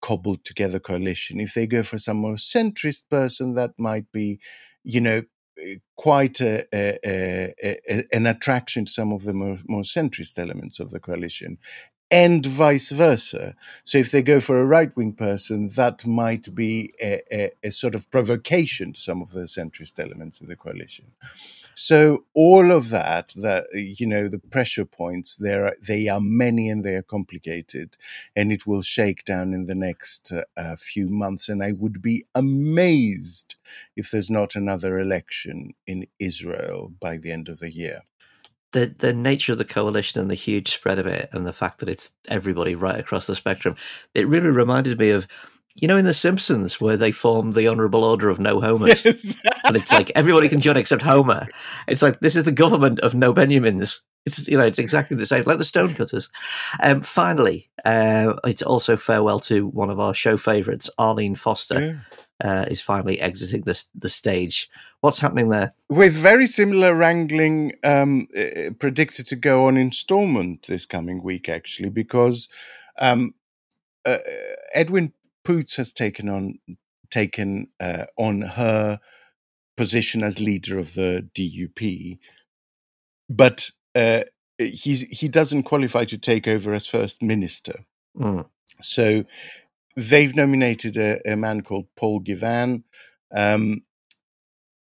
cobbled 0.00 0.44
together 0.44 0.78
coalition. 0.78 1.40
If 1.40 1.54
they 1.54 1.66
go 1.66 1.82
for 1.82 1.98
some 1.98 2.18
more 2.18 2.34
centrist 2.34 3.04
person, 3.10 3.54
that 3.54 3.72
might 3.78 4.10
be, 4.12 4.40
you 4.84 5.00
know, 5.00 5.22
eh, 5.60 5.76
quite 5.96 6.40
a, 6.40 6.64
a, 6.74 7.54
a, 7.62 8.04
an 8.12 8.26
attraction 8.26 8.84
to 8.84 8.92
some 8.92 9.12
of 9.12 9.22
the 9.22 9.32
more, 9.32 9.58
more 9.66 9.82
centrist 9.82 10.38
elements 10.38 10.80
of 10.80 10.90
the 10.90 11.00
coalition 11.00 11.58
and 12.10 12.46
vice 12.46 12.90
versa. 12.90 13.56
So 13.84 13.98
if 13.98 14.12
they 14.12 14.22
go 14.22 14.38
for 14.38 14.60
a 14.60 14.64
right 14.64 14.94
wing 14.96 15.12
person, 15.12 15.70
that 15.70 16.06
might 16.06 16.54
be 16.54 16.94
a, 17.02 17.20
a, 17.32 17.50
a, 17.64 17.70
sort 17.72 17.96
of 17.96 18.08
provocation 18.10 18.92
to 18.92 19.00
some 19.00 19.20
of 19.20 19.32
the 19.32 19.42
centrist 19.42 19.98
elements 19.98 20.40
of 20.40 20.46
the 20.46 20.54
coalition. 20.54 21.06
So 21.74 22.24
all 22.32 22.70
of 22.70 22.90
that, 22.90 23.32
that 23.36 23.66
you 23.74 24.06
know, 24.06 24.28
the 24.28 24.38
pressure 24.38 24.84
points 24.84 25.36
there, 25.36 25.66
are, 25.66 25.76
they 25.86 26.06
are 26.08 26.20
many 26.20 26.70
and 26.70 26.84
they 26.84 26.94
are 26.94 27.02
complicated, 27.02 27.96
and 28.36 28.52
it 28.52 28.66
will 28.66 28.82
shake 28.82 29.24
down 29.24 29.52
in 29.52 29.66
the 29.66 29.74
next 29.74 30.32
uh, 30.56 30.76
few 30.76 31.08
months. 31.08 31.48
And 31.48 31.62
I 31.62 31.72
would 31.72 32.00
be 32.00 32.24
amazed 32.34 33.56
if 33.96 34.10
there's 34.10 34.30
not 34.30 34.54
another 34.54 35.00
election 35.00 35.74
in 35.86 36.06
Israel 36.20 36.92
by 37.00 37.16
the 37.16 37.32
end 37.32 37.48
of 37.48 37.58
the 37.58 37.70
year 37.70 38.02
the 38.76 38.94
the 38.98 39.14
nature 39.14 39.52
of 39.52 39.58
the 39.58 39.64
coalition 39.64 40.20
and 40.20 40.30
the 40.30 40.34
huge 40.34 40.72
spread 40.72 40.98
of 40.98 41.06
it, 41.06 41.30
and 41.32 41.46
the 41.46 41.52
fact 41.52 41.80
that 41.80 41.88
it's 41.88 42.12
everybody 42.28 42.74
right 42.74 43.00
across 43.00 43.26
the 43.26 43.34
spectrum, 43.34 43.74
it 44.14 44.28
really 44.28 44.48
reminded 44.48 44.98
me 44.98 45.10
of. 45.10 45.26
You 45.78 45.88
know, 45.88 45.98
in 45.98 46.06
The 46.06 46.14
Simpsons, 46.14 46.80
where 46.80 46.96
they 46.96 47.12
form 47.12 47.52
the 47.52 47.68
Honourable 47.68 48.02
Order 48.02 48.30
of 48.30 48.38
No 48.40 48.62
Homers, 48.62 49.04
yes. 49.04 49.36
and 49.62 49.76
it's 49.76 49.92
like 49.92 50.10
everybody 50.14 50.48
can 50.48 50.58
join 50.58 50.78
except 50.78 51.02
Homer. 51.02 51.46
It's 51.86 52.00
like 52.00 52.20
this 52.20 52.34
is 52.34 52.44
the 52.44 52.52
government 52.52 53.00
of 53.00 53.14
no 53.14 53.34
Benjamins. 53.34 54.00
It's 54.24 54.48
you 54.48 54.56
know, 54.56 54.64
it's 54.64 54.78
exactly 54.78 55.18
the 55.18 55.26
same, 55.26 55.44
like 55.44 55.58
the 55.58 55.66
Stonecutters. 55.66 56.30
Um, 56.82 57.02
finally, 57.02 57.68
uh, 57.84 58.36
it's 58.44 58.62
also 58.62 58.96
farewell 58.96 59.38
to 59.40 59.66
one 59.66 59.90
of 59.90 60.00
our 60.00 60.14
show 60.14 60.38
favourites, 60.38 60.88
Arlene 60.96 61.34
Foster. 61.34 61.78
Yeah 61.78 62.16
uh, 62.42 62.66
is 62.68 62.82
finally 62.82 63.20
exiting 63.20 63.62
the 63.62 63.82
the 63.94 64.08
stage. 64.08 64.68
What's 65.00 65.20
happening 65.20 65.48
there? 65.48 65.72
With 65.88 66.14
very 66.14 66.46
similar 66.46 66.94
wrangling 66.94 67.72
um, 67.84 68.28
uh, 68.36 68.70
predicted 68.78 69.26
to 69.28 69.36
go 69.36 69.66
on 69.66 69.76
in 69.76 69.92
Stormont 69.92 70.66
this 70.66 70.86
coming 70.86 71.22
week, 71.22 71.48
actually, 71.48 71.90
because 71.90 72.48
um, 72.98 73.34
uh, 74.04 74.18
Edwin 74.74 75.12
Poots 75.44 75.76
has 75.76 75.92
taken 75.92 76.28
on 76.28 76.58
taken 77.10 77.68
uh, 77.80 78.06
on 78.16 78.42
her 78.42 79.00
position 79.76 80.22
as 80.22 80.40
leader 80.40 80.78
of 80.78 80.94
the 80.94 81.28
DUP, 81.34 82.18
but 83.28 83.70
uh, 83.94 84.24
he's 84.58 85.02
he 85.02 85.28
doesn't 85.28 85.64
qualify 85.64 86.04
to 86.04 86.18
take 86.18 86.48
over 86.48 86.72
as 86.74 86.86
first 86.86 87.22
minister. 87.22 87.84
Mm. 88.18 88.46
So 88.80 89.24
they've 89.96 90.36
nominated 90.36 90.96
a, 90.98 91.20
a, 91.30 91.36
man 91.36 91.62
called 91.62 91.86
Paul 91.96 92.20
Givan. 92.20 92.84
Um, 93.34 93.82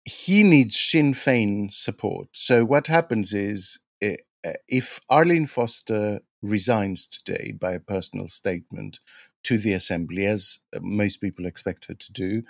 he 0.05 0.43
needs 0.43 0.77
Sinn 0.77 1.13
Féin 1.13 1.71
support. 1.71 2.27
So 2.33 2.65
what 2.65 2.87
happens 2.87 3.33
is 3.33 3.79
eh, 4.01 4.17
eh, 4.43 4.53
if 4.67 4.99
Arlene 5.09 5.45
Foster 5.45 6.19
resigns 6.41 7.07
today 7.07 7.53
by 7.57 7.71
a 7.71 7.79
personal 7.79 8.27
statement 8.27 8.99
to 9.43 9.57
the 9.57 9.73
assembly, 9.73 10.25
as 10.25 10.59
uh, 10.75 10.79
most 10.81 11.21
people 11.21 11.45
expect 11.45 11.85
her 11.85 11.93
to 11.93 12.11
do, 12.11 12.43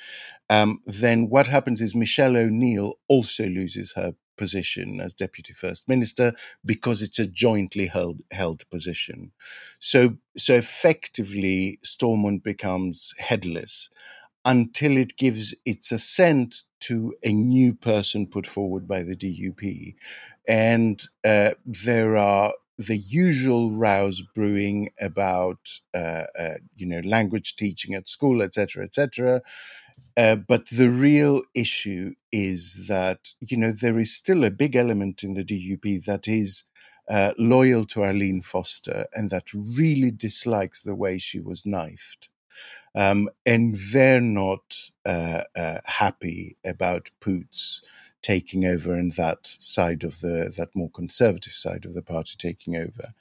um, 0.50 0.80
then 0.86 1.30
what 1.30 1.48
happens 1.48 1.82
is 1.82 1.94
Michelle 1.94 2.38
O'Neill 2.38 2.96
also 3.08 3.46
loses 3.46 3.94
her 3.94 4.14
position 4.38 5.00
as 5.00 5.14
deputy 5.14 5.54
first 5.54 5.88
minister 5.88 6.34
because 6.66 7.02
it's 7.02 7.20
a 7.20 7.28
jointly 7.28 7.88
held 7.88 8.22
held 8.32 8.68
position. 8.70 9.32
So 9.80 10.18
so 10.38 10.56
effectively, 10.56 11.80
Stormont 11.84 12.44
becomes 12.44 13.14
headless 13.18 13.90
until 14.46 14.98
it 14.98 15.18
gives 15.18 15.56
its 15.66 15.92
assent 15.92 16.64
to 16.82 17.16
a 17.24 17.32
new 17.32 17.74
person 17.74 18.28
put 18.28 18.46
forward 18.46 18.88
by 18.88 19.04
the 19.04 19.16
DUP, 19.16 19.96
and 20.48 21.02
uh, 21.24 21.52
there 21.66 22.18
are 22.18 22.54
the 22.78 22.98
usual 22.98 23.78
rows 23.78 24.22
brewing 24.34 24.90
about 25.00 25.80
uh, 25.94 26.24
uh, 26.38 26.56
you 26.76 26.86
know 26.86 27.02
language 27.02 27.56
teaching 27.56 27.94
at 27.94 28.10
school, 28.10 28.42
etc., 28.42 28.84
etc. 28.84 29.42
Uh, 30.16 30.36
but 30.36 30.68
the 30.70 30.90
real 30.90 31.42
issue 31.56 32.14
is 32.32 32.88
that 32.88 33.30
you 33.40 33.58
know 33.58 33.72
there 33.72 33.98
is 34.00 34.14
still 34.14 34.44
a 34.44 34.52
big 34.52 34.76
element 34.76 35.24
in 35.24 35.34
the 35.34 35.44
DUP 35.44 36.06
that 36.06 36.28
is 36.28 36.64
uh, 37.10 37.34
loyal 37.38 37.86
to 37.86 38.04
Arlene 38.04 38.42
Foster 38.42 39.08
and 39.14 39.30
that 39.30 39.54
really 39.54 40.12
dislikes 40.12 40.84
the 40.84 40.96
way 40.96 41.18
she 41.18 41.40
was 41.40 41.66
knifed. 41.66 42.30
Um, 42.96 43.30
and 43.46 43.76
they're 43.92 44.22
not 44.22 44.78
uh, 45.06 45.44
uh 45.56 45.80
happy 45.86 46.58
about 46.64 47.10
Poots 47.20 47.82
taking 48.24 48.66
over 48.66 48.96
and 48.96 49.12
that 49.14 49.46
side 49.46 50.04
of 50.04 50.20
the 50.22 50.52
that 50.58 50.70
more 50.74 50.90
conservative 50.90 51.54
side 51.54 51.86
of 51.86 51.94
the 51.94 52.02
party 52.02 52.36
taking 52.40 52.76
over. 52.76 53.14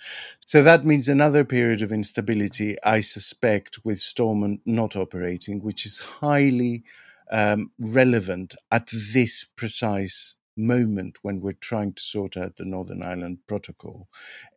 So 0.47 0.63
that 0.63 0.87
means 0.87 1.09
another 1.09 1.45
period 1.45 1.83
of 1.83 1.93
instability, 1.93 2.77
I 2.83 3.01
suspect, 3.01 3.85
with 3.85 4.01
Stormont 4.01 4.61
not 4.65 4.97
operating, 4.97 5.61
which 5.61 5.85
is 5.85 5.99
highly 5.99 6.85
um, 7.31 7.71
relevant 7.81 8.55
at 8.71 8.89
this 8.93 9.45
precise 9.45 10.37
moment 10.57 11.19
when 11.23 11.41
we're 11.41 11.53
trying 11.55 11.93
to 11.95 12.03
sort 12.03 12.37
out 12.37 12.57
the 12.57 12.65
Northern 12.65 13.03
Ireland 13.03 13.39
Protocol 13.47 14.09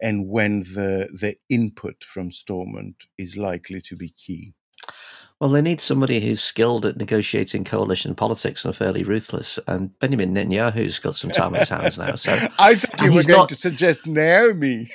and 0.02 0.28
when 0.30 0.60
the 0.60 1.10
the 1.20 1.36
input 1.50 2.04
from 2.04 2.32
Stormont 2.32 3.08
is 3.18 3.38
likely 3.38 3.82
to 3.82 3.96
be 3.96 4.10
key. 4.10 4.54
Well, 5.40 5.50
they 5.50 5.62
need 5.62 5.82
somebody 5.82 6.22
who's 6.22 6.42
skilled 6.42 6.86
at 6.86 6.96
negotiating 6.96 7.66
coalition 7.66 8.16
politics 8.16 8.64
and 8.64 8.74
fairly 8.74 9.04
ruthless. 9.04 9.60
And 9.68 9.98
Benjamin 10.00 10.34
Netanyahu's 10.34 10.98
got 10.98 11.18
some 11.18 11.30
time 11.30 11.54
on 11.54 11.60
his 11.60 11.70
hands 11.70 11.98
now. 11.98 12.16
So 12.16 12.32
I 12.60 12.76
thought 12.76 13.04
you 13.04 13.12
were 13.12 13.24
going 13.24 13.40
not... 13.40 13.50
to 13.50 13.56
suggest 13.56 14.08
Naomi 14.08 14.90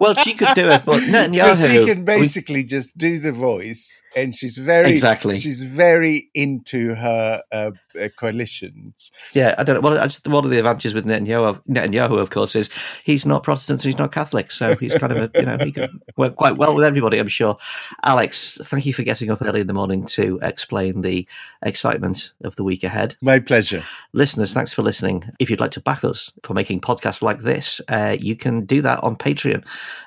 well, 0.00 0.14
she 0.14 0.34
could 0.34 0.54
do 0.54 0.68
it, 0.68 0.82
but 0.84 1.02
Netanyahu. 1.02 1.70
she 1.70 1.86
can 1.86 2.04
basically 2.04 2.60
we, 2.60 2.64
just 2.64 2.96
do 2.96 3.18
the 3.18 3.32
voice, 3.32 4.02
and 4.16 4.34
she's 4.34 4.58
very 4.58 4.90
exactly. 4.90 5.38
She's 5.38 5.62
very 5.62 6.30
into 6.34 6.94
her 6.94 7.42
uh, 7.52 7.70
uh, 8.00 8.08
coalitions. 8.18 9.12
Yeah, 9.32 9.54
I 9.58 9.64
don't 9.64 9.76
know. 9.76 9.80
Well, 9.80 9.98
I 9.98 10.04
just 10.04 10.26
one 10.28 10.44
of 10.44 10.50
the 10.50 10.58
advantages 10.58 10.94
with 10.94 11.04
Netanyahu, 11.04 11.62
Netanyahu, 11.68 12.18
of 12.18 12.30
course, 12.30 12.56
is 12.56 12.70
he's 13.04 13.26
not 13.26 13.42
Protestant 13.42 13.80
and 13.80 13.84
he's 13.84 13.98
not 13.98 14.12
Catholic, 14.12 14.50
so 14.50 14.76
he's 14.76 14.94
kind 14.94 15.12
of 15.12 15.18
a 15.18 15.38
you 15.38 15.46
know 15.46 15.58
he 15.58 15.72
can 15.72 16.00
work 16.16 16.36
quite 16.36 16.56
well 16.56 16.74
with 16.74 16.84
everybody. 16.84 17.18
I'm 17.18 17.28
sure. 17.28 17.56
Alex, 18.04 18.58
thank 18.62 18.86
you 18.86 18.92
for 18.92 19.02
getting 19.02 19.30
up 19.30 19.42
early 19.42 19.60
in 19.60 19.66
the 19.66 19.72
morning 19.72 20.06
to 20.06 20.38
explain 20.42 21.02
the 21.02 21.26
excitement 21.62 22.32
of 22.44 22.56
the 22.56 22.64
week 22.64 22.84
ahead. 22.84 23.16
My 23.20 23.38
pleasure, 23.38 23.84
listeners. 24.12 24.52
Thanks 24.52 24.72
for 24.72 24.82
listening. 24.82 25.24
If 25.38 25.50
you'd 25.50 25.60
like 25.60 25.72
to 25.72 25.80
back 25.80 26.04
us 26.04 26.32
for 26.42 26.54
making 26.54 26.80
podcasts 26.80 27.22
like 27.22 27.38
this, 27.38 27.80
uh, 27.88 28.16
you 28.18 28.36
can 28.36 28.64
do 28.64 28.82
that 28.82 29.02
on 29.02 29.16
Patreon. 29.16 29.61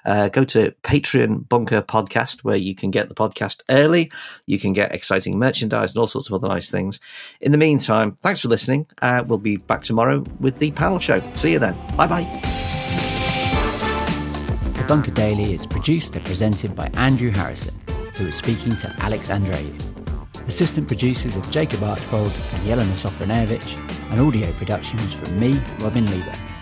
Uh, 0.06 0.30
go 0.30 0.44
to 0.46 0.72
Patreon 0.84 1.48
Bunker 1.48 1.82
Podcast, 1.82 2.44
where 2.44 2.56
you 2.56 2.76
can 2.76 2.92
get 2.92 3.10
the 3.10 3.16
podcast 3.16 3.62
early. 3.70 4.12
You 4.46 4.60
can 4.60 4.74
get 4.74 4.94
exciting 4.94 5.38
merchandise 5.40 5.92
and 5.92 6.00
all 6.00 6.08
sorts 6.08 6.30
of 6.30 6.34
other 6.34 6.48
nice 6.48 6.70
things. 6.70 7.00
In 7.42 7.52
the 7.52 7.58
meantime, 7.58 8.16
thanks 8.16 8.40
for 8.40 8.48
listening. 8.48 8.88
Uh, 9.02 9.24
we'll 9.26 9.40
be 9.40 9.58
back 9.58 9.84
tomorrow 9.84 10.24
with 10.40 10.58
the 10.58 10.72
panel 10.72 11.00
show. 11.00 11.22
See 11.36 11.54
you 11.54 11.60
then. 11.60 11.76
Bye 11.96 12.08
bye. 12.08 12.42
The 14.78 14.86
Bunker 14.88 15.12
Daily 15.12 15.54
is 15.54 15.66
produced 15.66 16.16
and 16.16 16.24
presented 16.26 16.76
by 16.76 16.88
Andrew 16.96 17.32
Harrison, 17.32 17.74
who 18.16 18.28
is 18.28 18.36
speaking 18.36 18.76
to 18.78 18.96
Alex 19.00 19.30
Andreou. 19.30 19.74
Assistant 20.48 20.88
producers 20.88 21.36
are 21.36 21.52
Jacob 21.52 21.82
Archbold 21.82 22.32
and 22.32 22.64
Jelena 22.68 22.94
Sofronijevic, 22.94 24.12
and 24.12 24.22
audio 24.22 24.52
production 24.54 25.00
from 25.00 25.40
me, 25.40 25.60
Robin 25.80 26.06
Leeburn. 26.06 26.55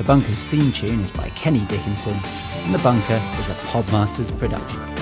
The 0.00 0.06
Bunker's 0.06 0.46
theme 0.46 0.72
tune 0.72 1.00
is 1.00 1.10
by 1.10 1.28
Kenny 1.28 1.60
Dickinson, 1.66 2.16
and 2.64 2.74
The 2.74 2.78
Bunker 2.78 3.20
is 3.38 3.50
a 3.50 3.54
Podmasters 3.66 4.30
production. 4.38 4.99